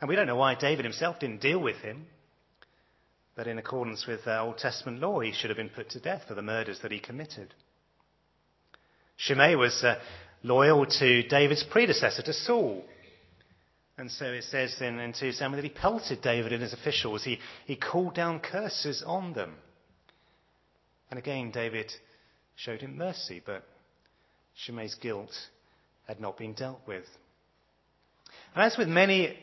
And 0.00 0.08
we 0.08 0.14
don't 0.14 0.26
know 0.26 0.36
why 0.36 0.54
David 0.54 0.84
himself 0.84 1.18
didn't 1.18 1.40
deal 1.40 1.58
with 1.58 1.76
him. 1.78 2.06
But 3.34 3.48
in 3.48 3.58
accordance 3.58 4.06
with 4.06 4.20
uh, 4.26 4.44
Old 4.44 4.58
Testament 4.58 5.00
law, 5.00 5.20
he 5.20 5.32
should 5.32 5.50
have 5.50 5.56
been 5.56 5.70
put 5.70 5.90
to 5.90 6.00
death 6.00 6.22
for 6.28 6.34
the 6.34 6.42
murders 6.42 6.78
that 6.82 6.92
he 6.92 7.00
committed. 7.00 7.54
Shimei 9.16 9.56
was 9.56 9.82
uh, 9.82 9.98
loyal 10.42 10.86
to 10.86 11.22
David's 11.24 11.64
predecessor, 11.64 12.22
to 12.22 12.32
Saul. 12.32 12.84
And 13.98 14.10
so 14.10 14.24
it 14.26 14.44
says 14.44 14.74
in, 14.80 14.98
in 14.98 15.12
2 15.12 15.32
Samuel 15.32 15.60
that 15.60 15.68
he 15.68 15.74
pelted 15.74 16.22
David 16.22 16.52
and 16.52 16.62
his 16.62 16.72
officials. 16.72 17.22
He, 17.22 17.38
he 17.66 17.76
called 17.76 18.14
down 18.14 18.40
curses 18.40 19.02
on 19.06 19.34
them. 19.34 19.54
And 21.10 21.18
again, 21.18 21.50
David 21.50 21.92
showed 22.56 22.80
him 22.80 22.96
mercy, 22.96 23.42
but 23.44 23.64
Shimei's 24.54 24.94
guilt 24.94 25.32
had 26.06 26.20
not 26.20 26.38
been 26.38 26.54
dealt 26.54 26.80
with. 26.86 27.04
And 28.54 28.64
as 28.64 28.78
with 28.78 28.88
many 28.88 29.36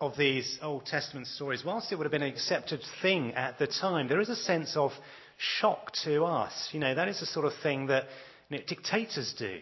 of 0.00 0.16
these 0.16 0.58
Old 0.62 0.86
Testament 0.86 1.26
stories, 1.26 1.64
whilst 1.64 1.90
it 1.90 1.96
would 1.96 2.04
have 2.04 2.12
been 2.12 2.22
an 2.22 2.32
accepted 2.32 2.80
thing 3.02 3.32
at 3.32 3.58
the 3.58 3.66
time, 3.66 4.06
there 4.06 4.20
is 4.20 4.28
a 4.28 4.36
sense 4.36 4.76
of 4.76 4.92
shock 5.38 5.92
to 6.04 6.24
us. 6.24 6.68
You 6.72 6.80
know, 6.80 6.94
that 6.94 7.08
is 7.08 7.20
the 7.20 7.26
sort 7.26 7.46
of 7.46 7.52
thing 7.62 7.86
that 7.86 8.04
you 8.48 8.58
know, 8.58 8.64
dictators 8.66 9.34
do 9.36 9.58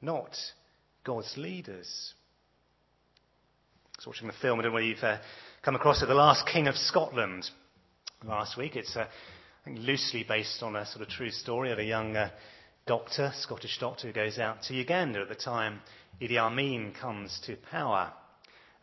not 0.00 0.36
God's 1.04 1.32
leaders. 1.36 2.14
I 3.96 3.98
was 3.98 4.06
watching 4.06 4.26
the 4.26 4.34
film, 4.34 4.58
I 4.58 4.62
don't 4.62 4.72
know 4.72 4.74
whether 4.74 4.86
you've 4.86 5.02
uh, 5.02 5.18
come 5.62 5.74
across 5.74 6.02
it, 6.02 6.06
The 6.06 6.14
Last 6.14 6.46
King 6.46 6.68
of 6.68 6.76
Scotland 6.76 7.48
last 8.24 8.58
week. 8.58 8.76
It's 8.76 8.96
uh, 8.96 9.06
loosely 9.66 10.24
based 10.26 10.62
on 10.62 10.76
a 10.76 10.86
sort 10.86 11.02
of 11.02 11.08
true 11.08 11.30
story 11.30 11.72
of 11.72 11.78
a 11.78 11.84
young 11.84 12.16
uh, 12.16 12.30
doctor, 12.86 13.32
Scottish 13.40 13.78
doctor, 13.80 14.08
who 14.08 14.12
goes 14.12 14.38
out 14.38 14.62
to 14.64 14.74
Uganda 14.74 15.20
at 15.20 15.28
the 15.28 15.34
time 15.34 15.80
Idi 16.20 16.38
Amin 16.38 16.94
comes 17.00 17.40
to 17.46 17.56
power. 17.70 18.12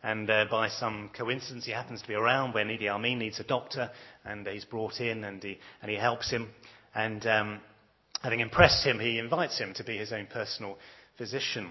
And 0.02 0.28
uh, 0.28 0.44
by 0.50 0.68
some 0.68 1.10
coincidence, 1.16 1.64
he 1.64 1.72
happens 1.72 2.02
to 2.02 2.08
be 2.08 2.14
around 2.14 2.52
when 2.52 2.68
Idi 2.68 2.88
Amin 2.88 3.18
needs 3.18 3.40
a 3.40 3.44
doctor, 3.44 3.90
and 4.24 4.46
he's 4.46 4.66
brought 4.66 5.00
in 5.00 5.24
and 5.24 5.42
he, 5.42 5.58
and 5.80 5.90
he 5.90 5.96
helps 5.96 6.30
him. 6.30 6.50
And 6.94 7.26
um, 7.26 7.60
having 8.22 8.40
impressed 8.40 8.84
him, 8.84 8.98
he 8.98 9.18
invites 9.18 9.58
him 9.58 9.72
to 9.74 9.84
be 9.84 9.96
his 9.96 10.12
own 10.12 10.26
personal 10.26 10.76
physician. 11.16 11.70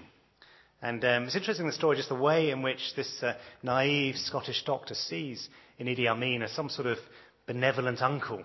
And 0.82 1.04
um, 1.04 1.24
it's 1.24 1.36
interesting 1.36 1.66
the 1.66 1.72
story, 1.72 1.96
just 1.96 2.10
the 2.10 2.14
way 2.14 2.50
in 2.50 2.62
which 2.62 2.94
this 2.94 3.22
uh, 3.22 3.34
naive 3.62 4.16
Scottish 4.16 4.64
doctor 4.64 4.94
sees 4.94 5.48
in 5.78 5.86
Idi 5.86 6.06
Amin 6.06 6.42
as 6.42 6.52
some 6.52 6.68
sort 6.68 6.86
of 6.86 6.98
benevolent 7.46 8.02
uncle. 8.02 8.42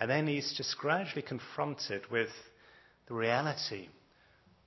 And 0.00 0.10
then 0.10 0.26
he's 0.26 0.54
just 0.56 0.76
gradually 0.78 1.22
confronted 1.22 2.10
with 2.10 2.30
the 3.08 3.14
reality 3.14 3.88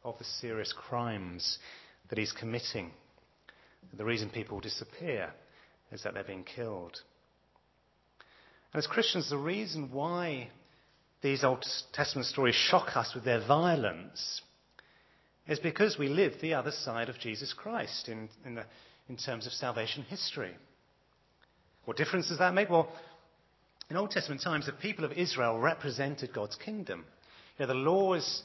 of 0.03 0.17
the 0.17 0.23
serious 0.23 0.73
crimes 0.73 1.59
that 2.09 2.17
he's 2.17 2.31
committing. 2.31 2.91
The 3.95 4.05
reason 4.05 4.29
people 4.29 4.59
disappear 4.59 5.31
is 5.91 6.03
that 6.03 6.13
they're 6.13 6.23
being 6.23 6.43
killed. 6.43 7.01
And 8.73 8.79
as 8.79 8.87
Christians, 8.87 9.29
the 9.29 9.37
reason 9.37 9.89
why 9.91 10.49
these 11.21 11.43
Old 11.43 11.65
Testament 11.91 12.27
stories 12.27 12.55
shock 12.55 12.95
us 12.95 13.13
with 13.13 13.23
their 13.23 13.45
violence 13.45 14.41
is 15.49 15.59
because 15.59 15.97
we 15.97 16.07
live 16.07 16.33
the 16.41 16.53
other 16.53 16.71
side 16.71 17.09
of 17.09 17.19
Jesus 17.19 17.53
Christ 17.53 18.07
in, 18.07 18.29
in, 18.45 18.55
the, 18.55 18.63
in 19.09 19.17
terms 19.17 19.47
of 19.47 19.51
salvation 19.53 20.03
history. 20.03 20.55
What 21.85 21.97
difference 21.97 22.29
does 22.29 22.37
that 22.37 22.53
make? 22.53 22.69
Well, 22.69 22.87
In 23.89 23.97
Old 23.97 24.11
Testament 24.11 24.41
times, 24.43 24.67
the 24.67 24.73
people 24.73 25.03
of 25.03 25.13
Israel 25.13 25.57
represented 25.57 26.33
God's 26.33 26.55
kingdom. 26.55 27.03
You 27.57 27.65
know, 27.65 27.73
the 27.73 27.79
laws 27.79 28.43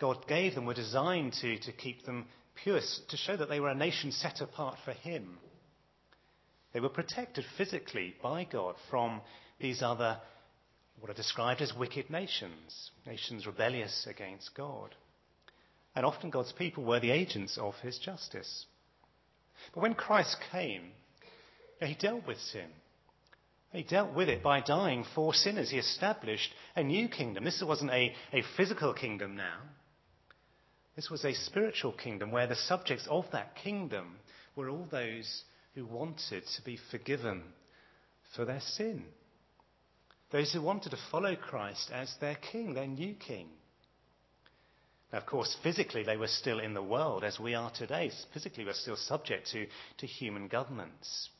God 0.00 0.26
gave 0.28 0.54
them 0.54 0.66
were 0.66 0.74
designed 0.74 1.32
to, 1.40 1.58
to 1.58 1.72
keep 1.72 2.06
them 2.06 2.26
pure, 2.62 2.80
to 3.08 3.16
show 3.16 3.36
that 3.36 3.48
they 3.48 3.58
were 3.58 3.68
a 3.68 3.74
nation 3.74 4.12
set 4.12 4.40
apart 4.40 4.76
for 4.84 4.92
Him. 4.92 5.38
They 6.72 6.80
were 6.80 6.88
protected 6.88 7.44
physically 7.58 8.14
by 8.22 8.44
God 8.44 8.76
from 8.88 9.20
these 9.60 9.82
other, 9.82 10.18
what 11.00 11.10
are 11.10 11.14
described 11.14 11.60
as 11.60 11.74
wicked 11.76 12.08
nations, 12.08 12.92
nations 13.04 13.46
rebellious 13.46 14.06
against 14.08 14.54
God. 14.54 14.94
And 15.94 16.06
often 16.06 16.30
God's 16.30 16.52
people 16.52 16.84
were 16.84 17.00
the 17.00 17.10
agents 17.10 17.58
of 17.58 17.74
His 17.82 17.98
justice. 17.98 18.66
But 19.74 19.82
when 19.82 19.94
Christ 19.94 20.36
came, 20.52 20.92
He 21.80 21.94
dealt 21.94 22.26
with 22.26 22.38
sin. 22.38 22.68
He 23.72 23.82
dealt 23.84 24.14
with 24.14 24.28
it 24.28 24.42
by 24.42 24.60
dying 24.60 25.04
for 25.14 25.32
sinners. 25.32 25.70
He 25.70 25.78
established 25.78 26.52
a 26.74 26.82
new 26.82 27.08
kingdom. 27.08 27.44
This 27.44 27.62
wasn't 27.64 27.92
a, 27.92 28.12
a 28.32 28.42
physical 28.56 28.92
kingdom 28.92 29.36
now. 29.36 29.58
This 30.96 31.08
was 31.08 31.24
a 31.24 31.34
spiritual 31.34 31.92
kingdom 31.92 32.32
where 32.32 32.48
the 32.48 32.56
subjects 32.56 33.06
of 33.08 33.26
that 33.32 33.54
kingdom 33.54 34.16
were 34.56 34.68
all 34.68 34.88
those 34.90 35.44
who 35.74 35.86
wanted 35.86 36.44
to 36.56 36.62
be 36.62 36.78
forgiven 36.90 37.42
for 38.34 38.44
their 38.44 38.60
sin. 38.60 39.04
Those 40.32 40.52
who 40.52 40.62
wanted 40.62 40.90
to 40.90 40.98
follow 41.10 41.36
Christ 41.36 41.90
as 41.92 42.12
their 42.20 42.36
king, 42.36 42.74
their 42.74 42.86
new 42.86 43.14
king. 43.14 43.48
Now, 45.12 45.18
of 45.18 45.26
course, 45.26 45.56
physically 45.62 46.04
they 46.04 46.16
were 46.16 46.28
still 46.28 46.60
in 46.60 46.74
the 46.74 46.82
world 46.82 47.24
as 47.24 47.40
we 47.40 47.54
are 47.54 47.70
today. 47.70 48.10
Physically, 48.32 48.64
we're 48.64 48.74
still 48.74 48.96
subject 48.96 49.50
to, 49.52 49.66
to 49.98 50.06
human 50.06 50.48
governments. 50.48 51.30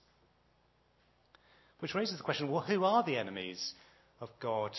Which 1.78 1.94
raises 1.94 2.18
the 2.18 2.24
question 2.24 2.50
well, 2.50 2.62
who 2.62 2.85
are 2.85 3.02
the 3.02 3.16
enemies 3.16 3.74
of 4.20 4.28
God 4.40 4.72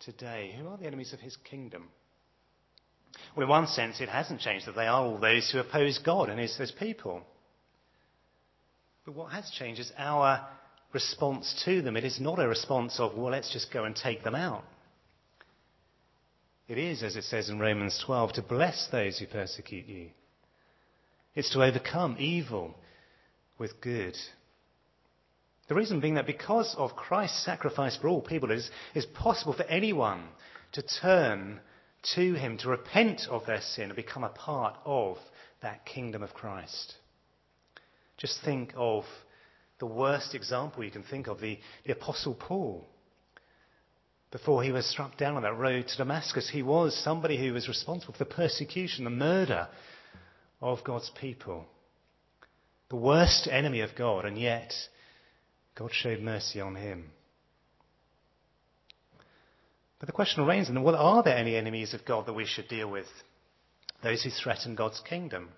today? 0.00 0.54
Who 0.58 0.68
are 0.68 0.76
the 0.76 0.86
enemies 0.86 1.12
of 1.12 1.20
his 1.20 1.36
kingdom? 1.48 1.88
Well, 3.34 3.44
in 3.44 3.48
one 3.48 3.66
sense, 3.66 4.00
it 4.00 4.08
hasn't 4.08 4.40
changed 4.40 4.66
that 4.66 4.76
they 4.76 4.86
are 4.86 5.02
all 5.02 5.18
those 5.18 5.50
who 5.50 5.58
oppose 5.58 5.98
God 5.98 6.28
and 6.28 6.38
his, 6.38 6.56
his 6.56 6.72
people. 6.72 7.22
But 9.04 9.14
what 9.14 9.32
has 9.32 9.50
changed 9.50 9.80
is 9.80 9.92
our 9.96 10.46
response 10.92 11.62
to 11.64 11.80
them. 11.80 11.96
It 11.96 12.04
is 12.04 12.20
not 12.20 12.38
a 12.38 12.48
response 12.48 13.00
of, 13.00 13.16
well, 13.16 13.30
let's 13.30 13.52
just 13.52 13.72
go 13.72 13.84
and 13.84 13.96
take 13.96 14.22
them 14.22 14.34
out. 14.34 14.64
It 16.68 16.78
is, 16.78 17.02
as 17.02 17.16
it 17.16 17.24
says 17.24 17.48
in 17.48 17.58
Romans 17.58 18.02
12, 18.04 18.34
to 18.34 18.42
bless 18.42 18.88
those 18.90 19.18
who 19.18 19.26
persecute 19.26 19.86
you. 19.86 20.10
It's 21.34 21.52
to 21.52 21.62
overcome 21.62 22.16
evil 22.18 22.74
with 23.58 23.80
good. 23.80 24.16
The 25.68 25.74
reason 25.74 26.00
being 26.00 26.14
that 26.14 26.26
because 26.26 26.74
of 26.76 26.96
Christ's 26.96 27.44
sacrifice 27.44 27.96
for 27.96 28.08
all 28.08 28.20
people, 28.20 28.50
it 28.50 28.62
is, 28.94 29.06
possible 29.06 29.52
for 29.52 29.64
anyone 29.64 30.24
to 30.72 30.82
turn 30.82 31.60
to 32.14 32.34
Him, 32.34 32.58
to 32.58 32.68
repent 32.68 33.22
of 33.30 33.46
their 33.46 33.60
sin 33.60 33.84
and 33.84 33.96
become 33.96 34.24
a 34.24 34.28
part 34.28 34.76
of 34.84 35.18
that 35.62 35.84
kingdom 35.84 36.22
of 36.22 36.34
Christ. 36.34 36.94
Just 38.16 38.42
think 38.44 38.72
of 38.76 39.04
the 39.78 39.86
worst 39.86 40.34
example 40.34 40.84
you 40.84 40.90
can 40.90 41.02
think 41.02 41.26
of, 41.26 41.40
the, 41.40 41.58
the 41.84 41.92
Apostle 41.92 42.34
Paul. 42.34 42.86
Before 44.32 44.62
he 44.62 44.72
was 44.72 44.86
struck 44.86 45.16
down 45.16 45.36
on 45.36 45.42
that 45.42 45.56
road 45.56 45.86
to 45.88 45.96
Damascus, 45.96 46.50
he 46.50 46.62
was 46.62 46.96
somebody 46.96 47.38
who 47.38 47.52
was 47.52 47.68
responsible 47.68 48.12
for 48.12 48.24
the 48.24 48.30
persecution, 48.30 49.04
the 49.04 49.10
murder 49.10 49.68
of 50.60 50.82
God's 50.84 51.10
people. 51.20 51.64
The 52.88 52.96
worst 52.96 53.48
enemy 53.50 53.80
of 53.80 53.90
God, 53.96 54.24
and 54.24 54.38
yet 54.38 54.72
God 55.76 55.90
showed 55.92 56.20
mercy 56.20 56.60
on 56.60 56.76
him. 56.76 57.10
But 59.98 60.06
the 60.06 60.12
question 60.12 60.44
remains 60.44 60.68
then, 60.68 60.82
well, 60.82 60.96
are 60.96 61.22
there 61.22 61.36
any 61.36 61.56
enemies 61.56 61.94
of 61.94 62.04
God 62.04 62.26
that 62.26 62.34
we 62.34 62.46
should 62.46 62.68
deal 62.68 62.90
with? 62.90 63.06
Those 64.02 64.22
who 64.22 64.30
threaten 64.30 64.74
God's 64.74 65.00
kingdom. 65.00 65.48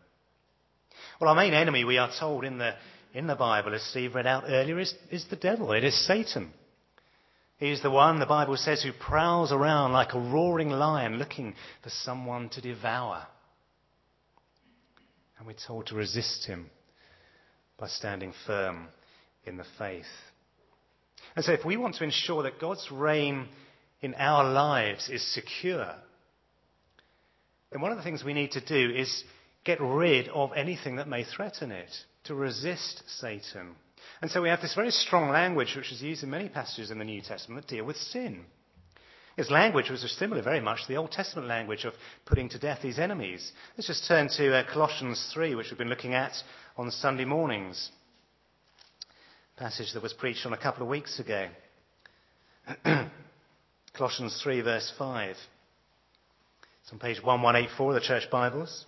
Well, 1.20 1.30
our 1.30 1.36
main 1.36 1.54
enemy, 1.54 1.84
we 1.84 1.98
are 1.98 2.10
told 2.18 2.44
in 2.44 2.58
the, 2.58 2.74
in 3.12 3.26
the 3.26 3.34
Bible, 3.34 3.74
as 3.74 3.82
Steve 3.82 4.14
read 4.14 4.26
out 4.26 4.44
earlier, 4.46 4.78
is, 4.78 4.94
is 5.10 5.26
the 5.28 5.36
devil. 5.36 5.72
It 5.72 5.84
is 5.84 6.06
Satan. 6.06 6.52
He 7.58 7.70
is 7.70 7.82
the 7.82 7.90
one, 7.90 8.20
the 8.20 8.26
Bible 8.26 8.56
says, 8.56 8.82
who 8.82 8.92
prowls 8.92 9.50
around 9.50 9.92
like 9.92 10.14
a 10.14 10.20
roaring 10.20 10.70
lion 10.70 11.18
looking 11.18 11.54
for 11.82 11.90
someone 11.90 12.48
to 12.50 12.60
devour. 12.60 13.26
And 15.36 15.46
we're 15.46 15.54
told 15.66 15.88
to 15.88 15.96
resist 15.96 16.46
him 16.46 16.70
by 17.76 17.88
standing 17.88 18.32
firm 18.46 18.88
in 19.44 19.56
the 19.56 19.66
faith. 19.76 20.06
And 21.34 21.44
so 21.44 21.52
if 21.52 21.64
we 21.64 21.76
want 21.76 21.96
to 21.96 22.04
ensure 22.04 22.44
that 22.44 22.60
God's 22.60 22.88
reign 22.92 23.48
in 24.00 24.14
our 24.14 24.44
lives 24.44 25.08
is 25.08 25.34
secure, 25.34 25.94
then 27.72 27.80
one 27.80 27.90
of 27.90 27.98
the 27.98 28.04
things 28.04 28.22
we 28.22 28.34
need 28.34 28.52
to 28.52 28.64
do 28.64 28.94
is 28.94 29.24
get 29.64 29.80
rid 29.80 30.28
of 30.28 30.52
anything 30.54 30.96
that 30.96 31.08
may 31.08 31.24
threaten 31.24 31.72
it, 31.72 31.90
to 32.24 32.34
resist 32.34 33.02
Satan. 33.20 33.74
And 34.20 34.30
so 34.30 34.42
we 34.42 34.48
have 34.48 34.60
this 34.60 34.74
very 34.74 34.90
strong 34.90 35.30
language 35.30 35.74
which 35.76 35.92
is 35.92 36.02
used 36.02 36.22
in 36.22 36.30
many 36.30 36.48
passages 36.48 36.90
in 36.90 36.98
the 36.98 37.04
New 37.04 37.20
Testament 37.20 37.62
that 37.62 37.74
deal 37.74 37.84
with 37.84 37.96
sin. 37.96 38.44
Its 39.36 39.50
language 39.50 39.88
was 39.88 40.00
similar 40.18 40.42
very 40.42 40.60
much 40.60 40.82
to 40.82 40.88
the 40.88 40.96
Old 40.96 41.12
Testament 41.12 41.46
language 41.46 41.84
of 41.84 41.94
putting 42.26 42.48
to 42.48 42.58
death 42.58 42.80
these 42.82 42.98
enemies. 42.98 43.52
Let's 43.76 43.86
just 43.86 44.08
turn 44.08 44.28
to 44.30 44.56
uh, 44.56 44.64
Colossians 44.72 45.30
3, 45.32 45.54
which 45.54 45.70
we've 45.70 45.78
been 45.78 45.88
looking 45.88 46.14
at 46.14 46.32
on 46.76 46.90
Sunday 46.90 47.24
mornings. 47.24 47.90
A 49.56 49.60
Passage 49.60 49.92
that 49.92 50.02
was 50.02 50.12
preached 50.12 50.44
on 50.44 50.52
a 50.52 50.58
couple 50.58 50.82
of 50.82 50.88
weeks 50.88 51.20
ago. 51.20 51.46
Colossians 53.96 54.40
3, 54.42 54.60
verse 54.62 54.92
5. 54.98 55.36
It's 56.82 56.92
on 56.92 56.98
page 56.98 57.22
1184 57.22 57.90
of 57.90 57.94
the 57.94 58.00
Church 58.00 58.28
Bibles. 58.32 58.86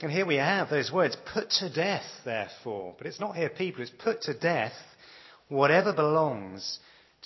And 0.00 0.12
here 0.12 0.26
we 0.26 0.36
have 0.36 0.70
those 0.70 0.92
words, 0.92 1.16
put 1.32 1.50
to 1.58 1.72
death, 1.72 2.06
therefore. 2.24 2.94
But 2.96 3.06
it's 3.08 3.20
not 3.20 3.36
here 3.36 3.48
people, 3.48 3.82
it's 3.82 3.90
put 3.90 4.22
to 4.22 4.38
death 4.38 4.72
whatever 5.48 5.92
belongs 5.92 6.78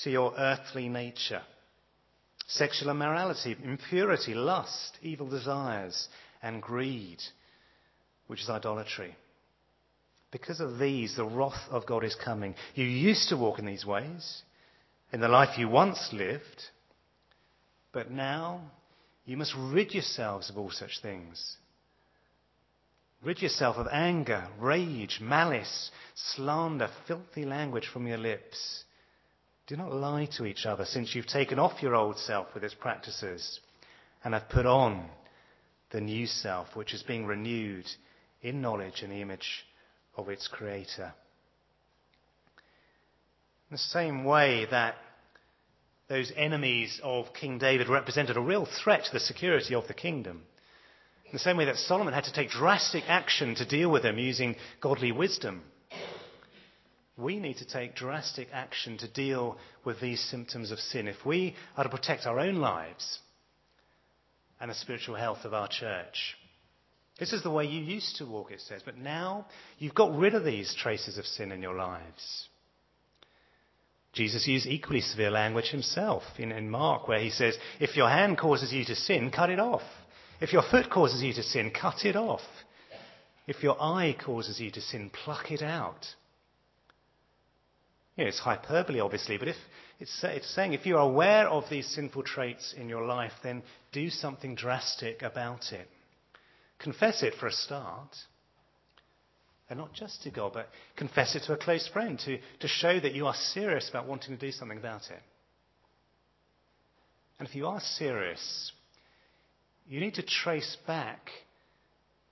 to 0.04 0.10
your 0.10 0.32
earthly 0.38 0.88
nature. 0.88 1.42
Sexual 2.46 2.90
immorality, 2.90 3.56
impurity, 3.62 4.34
lust, 4.34 4.96
evil 5.02 5.28
desires, 5.28 6.08
and 6.42 6.62
greed, 6.62 7.18
which 8.26 8.40
is 8.40 8.48
idolatry. 8.48 9.14
Because 10.30 10.60
of 10.60 10.78
these, 10.78 11.14
the 11.14 11.26
wrath 11.26 11.68
of 11.70 11.86
God 11.86 12.04
is 12.04 12.14
coming. 12.14 12.54
You 12.74 12.86
used 12.86 13.28
to 13.28 13.36
walk 13.36 13.58
in 13.58 13.66
these 13.66 13.84
ways 13.84 14.42
in 15.12 15.20
the 15.20 15.28
life 15.28 15.58
you 15.58 15.68
once 15.68 16.08
lived, 16.12 16.62
but 17.92 18.10
now 18.10 18.62
you 19.26 19.36
must 19.36 19.54
rid 19.58 19.92
yourselves 19.92 20.48
of 20.48 20.56
all 20.56 20.70
such 20.70 21.00
things. 21.02 21.56
Rid 23.24 23.40
yourself 23.40 23.76
of 23.76 23.86
anger, 23.92 24.48
rage, 24.58 25.20
malice, 25.20 25.90
slander, 26.14 26.90
filthy 27.06 27.44
language 27.44 27.88
from 27.92 28.06
your 28.06 28.18
lips. 28.18 28.84
Do 29.68 29.76
not 29.76 29.92
lie 29.92 30.28
to 30.36 30.44
each 30.44 30.66
other, 30.66 30.84
since 30.84 31.14
you've 31.14 31.26
taken 31.26 31.58
off 31.60 31.82
your 31.82 31.94
old 31.94 32.18
self 32.18 32.52
with 32.52 32.64
its 32.64 32.74
practices 32.74 33.60
and 34.24 34.34
have 34.34 34.48
put 34.48 34.66
on 34.66 35.08
the 35.90 36.00
new 36.00 36.26
self, 36.26 36.74
which 36.74 36.92
is 36.92 37.04
being 37.04 37.26
renewed 37.26 37.86
in 38.42 38.60
knowledge 38.60 39.02
and 39.02 39.12
the 39.12 39.22
image 39.22 39.66
of 40.16 40.28
its 40.28 40.48
creator. 40.48 41.14
In 43.70 43.74
the 43.74 43.78
same 43.78 44.24
way 44.24 44.66
that 44.70 44.96
those 46.08 46.32
enemies 46.36 47.00
of 47.04 47.32
King 47.32 47.58
David 47.58 47.88
represented 47.88 48.36
a 48.36 48.40
real 48.40 48.66
threat 48.82 49.04
to 49.04 49.12
the 49.12 49.20
security 49.20 49.74
of 49.74 49.86
the 49.86 49.94
kingdom. 49.94 50.42
In 51.32 51.36
the 51.36 51.44
same 51.44 51.56
way 51.56 51.64
that 51.64 51.78
Solomon 51.78 52.12
had 52.12 52.24
to 52.24 52.32
take 52.32 52.50
drastic 52.50 53.04
action 53.08 53.54
to 53.54 53.64
deal 53.64 53.90
with 53.90 54.02
them 54.02 54.18
using 54.18 54.54
godly 54.82 55.12
wisdom. 55.12 55.62
We 57.16 57.38
need 57.38 57.56
to 57.56 57.64
take 57.64 57.94
drastic 57.94 58.48
action 58.52 58.98
to 58.98 59.08
deal 59.08 59.56
with 59.82 59.98
these 59.98 60.20
symptoms 60.20 60.70
of 60.70 60.78
sin 60.78 61.08
if 61.08 61.24
we 61.24 61.56
are 61.74 61.84
to 61.84 61.90
protect 61.90 62.26
our 62.26 62.38
own 62.38 62.56
lives 62.56 63.18
and 64.60 64.70
the 64.70 64.74
spiritual 64.74 65.14
health 65.14 65.38
of 65.44 65.54
our 65.54 65.68
church. 65.68 66.36
This 67.18 67.32
is 67.32 67.42
the 67.42 67.50
way 67.50 67.64
you 67.64 67.82
used 67.82 68.16
to 68.16 68.26
walk, 68.26 68.52
it 68.52 68.60
says, 68.60 68.82
but 68.84 68.98
now 68.98 69.46
you've 69.78 69.94
got 69.94 70.14
rid 70.14 70.34
of 70.34 70.44
these 70.44 70.74
traces 70.74 71.16
of 71.16 71.24
sin 71.24 71.50
in 71.50 71.62
your 71.62 71.76
lives. 71.76 72.48
Jesus 74.12 74.46
used 74.46 74.66
equally 74.66 75.00
severe 75.00 75.30
language 75.30 75.70
himself 75.70 76.24
in, 76.36 76.52
in 76.52 76.68
Mark, 76.68 77.08
where 77.08 77.20
he 77.20 77.30
says, 77.30 77.56
If 77.80 77.96
your 77.96 78.10
hand 78.10 78.36
causes 78.36 78.70
you 78.70 78.84
to 78.84 78.94
sin, 78.94 79.30
cut 79.30 79.48
it 79.48 79.58
off. 79.58 79.80
If 80.42 80.52
your 80.52 80.64
foot 80.68 80.90
causes 80.90 81.22
you 81.22 81.32
to 81.34 81.42
sin, 81.44 81.70
cut 81.70 82.04
it 82.04 82.16
off. 82.16 82.40
If 83.46 83.62
your 83.62 83.80
eye 83.80 84.16
causes 84.20 84.58
you 84.58 84.72
to 84.72 84.80
sin, 84.80 85.08
pluck 85.08 85.52
it 85.52 85.62
out. 85.62 86.04
You 88.16 88.24
know, 88.24 88.28
it's 88.28 88.40
hyperbole, 88.40 88.98
obviously, 88.98 89.38
but 89.38 89.46
if 89.46 89.56
it's, 90.00 90.18
it's 90.24 90.52
saying 90.52 90.72
if 90.72 90.84
you're 90.84 90.98
aware 90.98 91.48
of 91.48 91.70
these 91.70 91.86
sinful 91.86 92.24
traits 92.24 92.74
in 92.76 92.88
your 92.88 93.06
life, 93.06 93.30
then 93.44 93.62
do 93.92 94.10
something 94.10 94.56
drastic 94.56 95.22
about 95.22 95.70
it. 95.70 95.88
Confess 96.80 97.22
it 97.22 97.34
for 97.38 97.46
a 97.46 97.52
start. 97.52 98.10
and 99.70 99.78
not 99.78 99.92
just 99.92 100.24
to 100.24 100.30
God, 100.30 100.54
but 100.54 100.68
confess 100.96 101.36
it 101.36 101.44
to 101.46 101.52
a 101.52 101.56
close 101.56 101.88
friend 101.92 102.18
to, 102.18 102.38
to 102.58 102.66
show 102.66 102.98
that 102.98 103.14
you 103.14 103.28
are 103.28 103.34
serious 103.34 103.88
about 103.88 104.08
wanting 104.08 104.36
to 104.36 104.46
do 104.46 104.50
something 104.50 104.76
about 104.76 105.02
it. 105.02 105.22
And 107.38 107.48
if 107.48 107.54
you 107.54 107.68
are 107.68 107.80
serious, 107.80 108.72
you 109.92 110.00
need 110.00 110.14
to 110.14 110.22
trace 110.22 110.78
back 110.86 111.28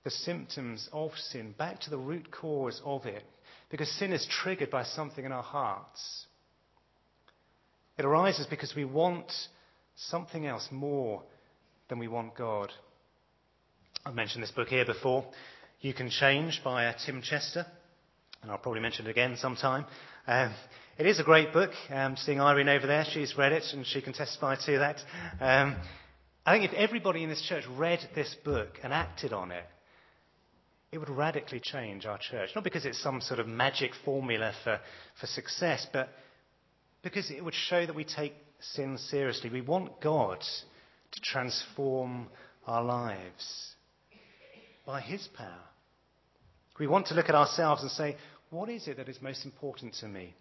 the 0.03 0.09
symptoms 0.09 0.89
of 0.91 1.11
sin, 1.15 1.53
back 1.59 1.79
to 1.81 1.91
the 1.91 1.97
root 1.97 2.31
cause 2.31 2.81
of 2.83 3.05
it, 3.05 3.23
because 3.69 3.87
sin 3.99 4.11
is 4.11 4.27
triggered 4.27 4.71
by 4.71 4.83
something 4.83 5.23
in 5.23 5.31
our 5.31 5.43
hearts. 5.43 6.25
It 7.99 8.05
arises 8.05 8.47
because 8.47 8.73
we 8.75 8.83
want 8.83 9.31
something 9.95 10.47
else 10.47 10.69
more 10.71 11.21
than 11.87 11.99
we 11.99 12.07
want 12.07 12.35
God. 12.35 12.71
I've 14.03 14.15
mentioned 14.15 14.41
this 14.41 14.49
book 14.49 14.69
here 14.69 14.85
before. 14.85 15.23
You 15.81 15.93
Can 15.93 16.09
Change 16.09 16.61
by 16.63 16.87
uh, 16.87 16.93
Tim 17.05 17.21
Chester, 17.21 17.67
and 18.41 18.49
I'll 18.49 18.57
probably 18.57 18.81
mention 18.81 19.05
it 19.05 19.11
again 19.11 19.37
sometime. 19.37 19.85
Um, 20.25 20.51
it 20.97 21.05
is 21.05 21.19
a 21.19 21.23
great 21.23 21.53
book. 21.53 21.73
Um, 21.91 22.17
seeing 22.17 22.41
Irene 22.41 22.69
over 22.69 22.87
there, 22.87 23.05
she's 23.13 23.37
read 23.37 23.51
it 23.51 23.65
and 23.71 23.85
she 23.85 24.01
can 24.01 24.13
testify 24.13 24.55
to 24.65 24.79
that. 24.79 24.97
Um, 25.39 25.75
I 26.45 26.57
think 26.57 26.71
if 26.71 26.77
everybody 26.77 27.23
in 27.23 27.29
this 27.29 27.41
church 27.41 27.65
read 27.77 27.99
this 28.15 28.35
book 28.43 28.79
and 28.83 28.91
acted 28.91 29.31
on 29.31 29.51
it, 29.51 29.65
it 30.91 30.97
would 30.97 31.09
radically 31.09 31.59
change 31.59 32.05
our 32.05 32.17
church. 32.17 32.49
Not 32.55 32.63
because 32.63 32.85
it's 32.85 33.01
some 33.01 33.21
sort 33.21 33.39
of 33.39 33.47
magic 33.47 33.91
formula 34.03 34.53
for, 34.63 34.79
for 35.19 35.27
success, 35.27 35.87
but 35.93 36.09
because 37.03 37.31
it 37.31 37.43
would 37.43 37.53
show 37.53 37.85
that 37.85 37.95
we 37.95 38.03
take 38.03 38.33
sin 38.59 38.97
seriously. 38.97 39.49
We 39.49 39.61
want 39.61 40.01
God 40.01 40.43
to 41.11 41.21
transform 41.21 42.27
our 42.65 42.83
lives 42.83 43.75
by 44.85 45.01
His 45.01 45.27
power. 45.35 45.63
We 46.79 46.87
want 46.87 47.07
to 47.07 47.13
look 47.13 47.29
at 47.29 47.35
ourselves 47.35 47.83
and 47.83 47.91
say, 47.91 48.17
what 48.49 48.67
is 48.69 48.87
it 48.87 48.97
that 48.97 49.07
is 49.07 49.21
most 49.21 49.45
important 49.45 49.93
to 49.95 50.07
me? 50.07 50.33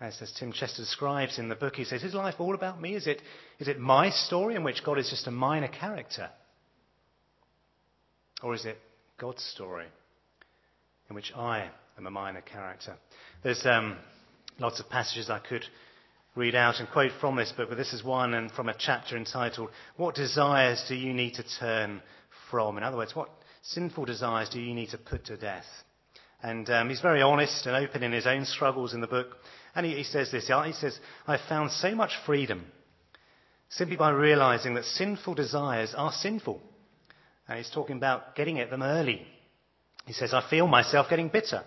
As, 0.00 0.16
as 0.22 0.32
Tim 0.32 0.52
Chester 0.52 0.82
describes 0.82 1.38
in 1.38 1.48
the 1.50 1.54
book, 1.54 1.76
he 1.76 1.84
says, 1.84 2.02
Is 2.02 2.14
life 2.14 2.36
all 2.38 2.54
about 2.54 2.80
me? 2.80 2.94
Is 2.94 3.06
it, 3.06 3.20
is 3.58 3.68
it 3.68 3.78
my 3.78 4.10
story 4.10 4.54
in 4.54 4.64
which 4.64 4.82
God 4.82 4.98
is 4.98 5.10
just 5.10 5.26
a 5.26 5.30
minor 5.30 5.68
character? 5.68 6.30
Or 8.42 8.54
is 8.54 8.64
it 8.64 8.78
God's 9.18 9.44
story 9.44 9.86
in 11.10 11.14
which 11.14 11.32
I 11.36 11.68
am 11.98 12.06
a 12.06 12.10
minor 12.10 12.40
character? 12.40 12.96
There's 13.42 13.64
um, 13.66 13.98
lots 14.58 14.80
of 14.80 14.88
passages 14.88 15.28
I 15.28 15.38
could 15.38 15.64
read 16.34 16.54
out 16.54 16.76
and 16.78 16.88
quote 16.88 17.12
from 17.20 17.36
this 17.36 17.52
book, 17.52 17.68
but 17.68 17.76
this 17.76 17.92
is 17.92 18.02
one 18.02 18.32
and 18.32 18.50
from 18.52 18.70
a 18.70 18.74
chapter 18.78 19.18
entitled, 19.18 19.68
What 19.96 20.14
Desires 20.14 20.82
Do 20.88 20.94
You 20.94 21.12
Need 21.12 21.34
to 21.34 21.44
Turn 21.58 22.00
From? 22.50 22.78
In 22.78 22.84
other 22.84 22.96
words, 22.96 23.14
what 23.14 23.28
sinful 23.62 24.06
desires 24.06 24.48
do 24.48 24.60
you 24.60 24.72
need 24.72 24.90
to 24.90 24.98
put 24.98 25.26
to 25.26 25.36
death? 25.36 25.66
And 26.42 26.70
um, 26.70 26.88
he's 26.88 27.02
very 27.02 27.20
honest 27.20 27.66
and 27.66 27.76
open 27.76 28.02
in 28.02 28.12
his 28.12 28.26
own 28.26 28.46
struggles 28.46 28.94
in 28.94 29.02
the 29.02 29.06
book. 29.06 29.36
And 29.74 29.86
he, 29.86 29.94
he 29.94 30.04
says 30.04 30.30
this 30.30 30.48
He 30.48 30.72
says, 30.72 30.98
I've 31.26 31.40
found 31.48 31.70
so 31.72 31.94
much 31.94 32.12
freedom 32.26 32.66
simply 33.68 33.96
by 33.96 34.10
realizing 34.10 34.74
that 34.74 34.84
sinful 34.84 35.34
desires 35.34 35.94
are 35.96 36.12
sinful. 36.12 36.60
And 37.48 37.58
he's 37.58 37.70
talking 37.70 37.96
about 37.96 38.34
getting 38.34 38.58
at 38.58 38.70
them 38.70 38.82
early. 38.82 39.26
He 40.06 40.12
says, 40.12 40.34
I 40.34 40.48
feel 40.48 40.66
myself 40.66 41.08
getting 41.08 41.28
bitter. 41.28 41.62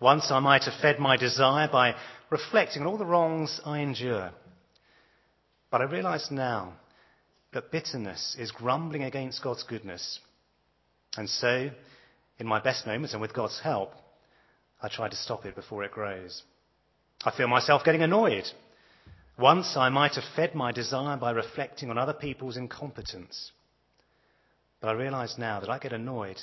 Once 0.00 0.30
I 0.30 0.40
might 0.40 0.64
have 0.64 0.80
fed 0.80 0.98
my 0.98 1.16
desire 1.16 1.68
by 1.70 1.94
reflecting 2.30 2.82
on 2.82 2.88
all 2.88 2.98
the 2.98 3.06
wrongs 3.06 3.60
I 3.64 3.80
endure. 3.80 4.30
But 5.70 5.80
I 5.80 5.84
realize 5.84 6.28
now 6.30 6.74
that 7.52 7.72
bitterness 7.72 8.36
is 8.38 8.52
grumbling 8.52 9.04
against 9.04 9.42
God's 9.42 9.62
goodness 9.62 10.20
and 11.16 11.28
so, 11.28 11.70
in 12.38 12.46
my 12.46 12.60
best 12.60 12.86
moments 12.86 13.14
and 13.14 13.22
with 13.22 13.32
God's 13.32 13.58
help, 13.60 13.92
I 14.82 14.88
try 14.88 15.08
to 15.08 15.16
stop 15.16 15.46
it 15.46 15.54
before 15.54 15.84
it 15.84 15.90
grows. 15.90 16.42
I 17.24 17.30
feel 17.36 17.48
myself 17.48 17.84
getting 17.84 18.02
annoyed. 18.02 18.44
Once 19.38 19.76
I 19.76 19.88
might 19.88 20.14
have 20.14 20.24
fed 20.34 20.54
my 20.54 20.72
desire 20.72 21.16
by 21.16 21.30
reflecting 21.30 21.90
on 21.90 21.98
other 21.98 22.14
people's 22.14 22.56
incompetence. 22.56 23.52
But 24.80 24.88
I 24.88 24.92
realize 24.92 25.36
now 25.38 25.60
that 25.60 25.70
I 25.70 25.78
get 25.78 25.92
annoyed 25.92 26.40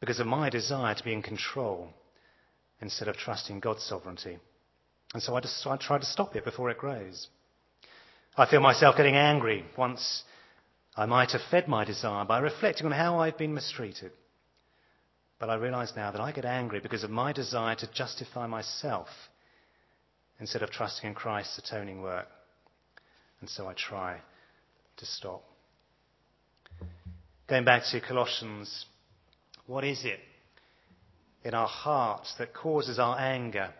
because 0.00 0.20
of 0.20 0.26
my 0.26 0.50
desire 0.50 0.94
to 0.94 1.04
be 1.04 1.12
in 1.12 1.22
control 1.22 1.90
instead 2.80 3.08
of 3.08 3.16
trusting 3.16 3.60
God's 3.60 3.84
sovereignty. 3.84 4.38
And 5.12 5.22
so 5.22 5.34
I, 5.34 5.40
just, 5.40 5.66
I 5.66 5.76
try 5.76 5.98
to 5.98 6.06
stop 6.06 6.36
it 6.36 6.44
before 6.44 6.70
it 6.70 6.78
grows. 6.78 7.28
I 8.36 8.46
feel 8.46 8.60
myself 8.60 8.96
getting 8.96 9.16
angry 9.16 9.64
once 9.76 10.24
I 10.96 11.06
might 11.06 11.32
have 11.32 11.42
fed 11.50 11.68
my 11.68 11.84
desire 11.84 12.24
by 12.24 12.38
reflecting 12.38 12.86
on 12.86 12.92
how 12.92 13.18
I've 13.18 13.38
been 13.38 13.54
mistreated. 13.54 14.12
But 15.38 15.50
I 15.50 15.54
realize 15.54 15.92
now 15.96 16.10
that 16.10 16.20
I 16.20 16.32
get 16.32 16.44
angry 16.44 16.80
because 16.80 17.04
of 17.04 17.10
my 17.10 17.32
desire 17.32 17.74
to 17.76 17.92
justify 17.92 18.46
myself 18.46 19.08
instead 20.40 20.62
of 20.62 20.70
trusting 20.70 21.08
in 21.08 21.14
Christ's 21.14 21.58
atoning 21.58 22.02
work. 22.02 22.26
And 23.40 23.48
so 23.48 23.68
I 23.68 23.74
try 23.74 24.20
to 24.96 25.06
stop. 25.06 25.44
Going 27.48 27.64
back 27.64 27.82
to 27.90 28.00
Colossians, 28.00 28.86
what 29.66 29.84
is 29.84 30.04
it 30.04 30.20
in 31.44 31.54
our 31.54 31.66
hearts 31.68 32.34
that 32.38 32.54
causes 32.54 32.98
our 32.98 33.18
anger, 33.18 33.70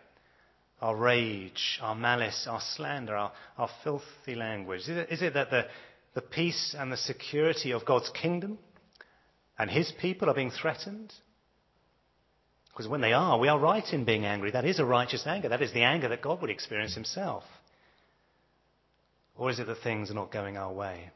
our 0.81 0.97
rage, 0.97 1.79
our 1.83 1.95
malice, 1.95 2.47
our 2.49 2.61
slander, 2.61 3.17
our, 3.17 3.33
our 3.57 3.71
filthy 3.85 4.35
language? 4.35 4.83
Is 4.83 4.89
it, 4.89 5.09
is 5.11 5.23
it 5.23 5.35
that 5.35 5.51
the, 5.51 5.67
the 6.15 6.23
peace 6.23 6.75
and 6.79 6.91
the 6.91 6.97
security 6.97 7.73
of 7.73 7.85
God's 7.85 8.11
kingdom 8.11 8.59
and 9.59 9.71
his 9.71 9.93
people 10.01 10.29
are 10.29 10.35
being 10.35 10.51
threatened? 10.51 11.13
Because 12.81 12.89
when 12.89 13.03
they 13.03 13.13
are, 13.13 13.39
we 13.39 13.49
are 13.49 13.59
right 13.59 13.85
in 13.93 14.07
being 14.07 14.25
angry. 14.25 14.53
That 14.53 14.65
is 14.65 14.79
a 14.79 14.87
righteous 14.87 15.27
anger. 15.27 15.51
That 15.51 15.61
is 15.61 15.75
the 15.75 15.83
anger 15.83 16.09
that 16.09 16.23
God 16.23 16.41
would 16.41 16.49
experience 16.49 16.95
himself. 16.95 17.45
Or 19.37 19.51
is 19.51 19.59
it 19.59 19.67
that 19.67 19.83
things 19.83 20.11
are 20.11 20.15
not 20.15 20.33
going 20.33 20.57
our 20.57 20.73
way? 20.73 21.11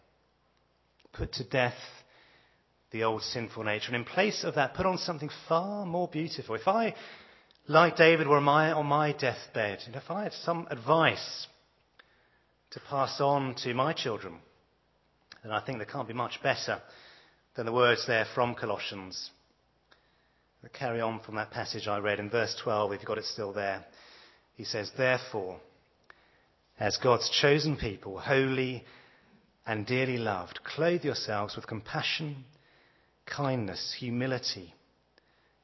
Put 1.14 1.32
to 1.32 1.44
death 1.44 1.72
the 2.90 3.04
old 3.04 3.22
sinful 3.22 3.64
nature, 3.64 3.86
and 3.86 3.96
in 3.96 4.04
place 4.04 4.44
of 4.44 4.56
that, 4.56 4.74
put 4.74 4.84
on 4.84 4.98
something 4.98 5.30
far 5.48 5.86
more 5.86 6.06
beautiful. 6.06 6.54
If 6.54 6.68
I, 6.68 6.94
like 7.66 7.96
David, 7.96 8.28
were 8.28 8.42
my, 8.42 8.72
on 8.72 8.84
my 8.84 9.12
deathbed, 9.12 9.78
and 9.86 9.96
if 9.96 10.10
I 10.10 10.24
had 10.24 10.34
some 10.34 10.66
advice 10.70 11.46
to 12.72 12.80
pass 12.90 13.22
on 13.22 13.54
to 13.62 13.72
my 13.72 13.94
children, 13.94 14.34
then 15.42 15.50
I 15.50 15.64
think 15.64 15.78
there 15.78 15.86
can't 15.86 16.06
be 16.06 16.12
much 16.12 16.42
better 16.42 16.82
than 17.56 17.64
the 17.64 17.72
words 17.72 18.06
there 18.06 18.26
from 18.34 18.54
Colossians. 18.54 19.30
Carry 20.72 21.00
on 21.00 21.20
from 21.20 21.36
that 21.36 21.50
passage 21.50 21.86
I 21.86 21.98
read 21.98 22.18
in 22.18 22.30
verse 22.30 22.56
12, 22.62 22.92
if 22.92 23.00
you've 23.00 23.08
got 23.08 23.18
it 23.18 23.24
still 23.24 23.52
there. 23.52 23.84
He 24.56 24.64
says, 24.64 24.90
Therefore, 24.96 25.60
as 26.78 26.96
God's 26.96 27.28
chosen 27.30 27.76
people, 27.76 28.18
holy 28.18 28.84
and 29.66 29.86
dearly 29.86 30.18
loved, 30.18 30.60
clothe 30.64 31.04
yourselves 31.04 31.56
with 31.56 31.66
compassion, 31.66 32.44
kindness, 33.26 33.96
humility, 33.98 34.74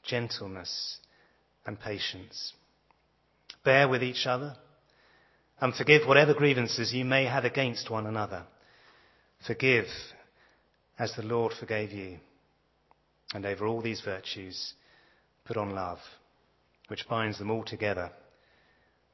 gentleness, 0.03 0.99
and 1.67 1.79
patience. 1.79 2.53
Bear 3.65 3.89
with 3.89 4.03
each 4.03 4.27
other 4.27 4.57
and 5.61 5.75
forgive 5.75 6.07
whatever 6.07 6.35
grievances 6.35 6.93
you 6.93 7.05
may 7.05 7.27
have 7.27 7.45
against 7.45 7.91
one 7.91 8.07
another. 8.07 8.45
Forgive 9.47 9.87
as 10.99 11.15
the 11.15 11.23
Lord 11.23 11.53
forgave 11.53 11.93
you. 11.93 12.19
And 13.33 13.47
over 13.47 13.67
all 13.67 13.81
these 13.81 14.01
virtues, 14.01 14.75
put 15.45 15.57
on 15.57 15.71
love, 15.71 15.99
which 16.89 17.09
binds 17.09 17.39
them 17.39 17.51
all 17.51 17.65
together 17.65 18.11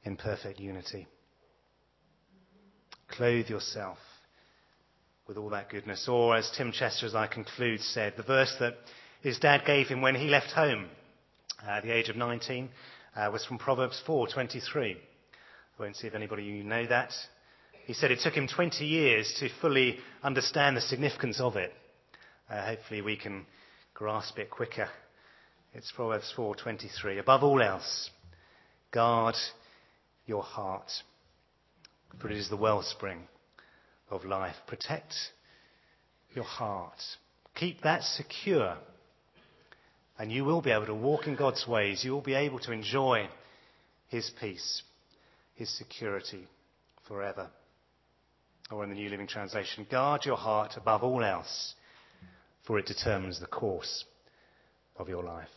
in 0.03 0.15
perfect 0.15 0.59
unity. 0.59 1.07
Clothe 3.07 3.49
yourself 3.49 3.97
with 5.27 5.37
all 5.37 5.49
that 5.49 5.69
goodness. 5.69 6.07
Or, 6.07 6.35
as 6.35 6.49
Tim 6.55 6.71
Chester, 6.71 7.05
as 7.05 7.15
I 7.15 7.27
conclude, 7.27 7.81
said, 7.81 8.13
the 8.15 8.23
verse 8.23 8.55
that 8.59 8.75
his 9.21 9.39
dad 9.39 9.63
gave 9.65 9.87
him 9.87 10.01
when 10.01 10.15
he 10.15 10.27
left 10.27 10.51
home 10.51 10.87
at 11.67 11.83
the 11.83 11.91
age 11.91 12.09
of 12.09 12.15
19 12.15 12.69
uh, 13.15 13.29
was 13.31 13.45
from 13.45 13.57
Proverbs 13.57 14.01
4:23. 14.07 14.95
I 14.95 15.81
won't 15.81 15.95
see 15.95 16.07
if 16.07 16.15
anybody 16.15 16.43
you 16.43 16.63
know 16.63 16.85
that. 16.87 17.11
He 17.85 17.93
said 17.93 18.11
it 18.11 18.19
took 18.19 18.33
him 18.33 18.47
20 18.47 18.85
years 18.85 19.33
to 19.39 19.49
fully 19.61 19.97
understand 20.21 20.75
the 20.75 20.81
significance 20.81 21.39
of 21.39 21.55
it. 21.55 21.73
Uh, 22.49 22.65
hopefully 22.65 23.01
we 23.01 23.15
can 23.15 23.45
grasp 23.93 24.37
it 24.39 24.49
quicker. 24.49 24.89
It's 25.73 25.91
Proverbs 25.91 26.33
4:23. 26.35 27.19
Above 27.19 27.43
all 27.43 27.61
else, 27.61 28.09
guard 28.91 29.35
your 30.25 30.43
heart, 30.43 30.91
for 32.19 32.29
it 32.29 32.37
is 32.37 32.49
the 32.49 32.57
wellspring 32.57 33.27
of 34.09 34.25
life. 34.25 34.55
Protect 34.65 35.13
your 36.33 36.45
heart. 36.45 37.01
Keep 37.55 37.81
that 37.81 38.03
secure, 38.03 38.77
and 40.17 40.31
you 40.31 40.45
will 40.45 40.61
be 40.61 40.71
able 40.71 40.87
to 40.87 40.95
walk 40.95 41.27
in 41.27 41.35
God's 41.35 41.67
ways. 41.67 42.03
You 42.03 42.11
will 42.11 42.21
be 42.21 42.33
able 42.33 42.59
to 42.59 42.71
enjoy 42.71 43.27
His 44.07 44.31
peace, 44.39 44.83
His 45.55 45.69
security 45.77 46.47
forever 47.07 47.49
or 48.71 48.83
in 48.83 48.89
the 48.89 48.95
New 48.95 49.09
Living 49.09 49.27
Translation, 49.27 49.87
guard 49.89 50.25
your 50.25 50.37
heart 50.37 50.73
above 50.75 51.03
all 51.03 51.23
else, 51.23 51.75
for 52.65 52.77
it 52.77 52.85
determines 52.85 53.39
the 53.39 53.47
course 53.47 54.03
of 54.97 55.07
your 55.07 55.23
life. 55.23 55.47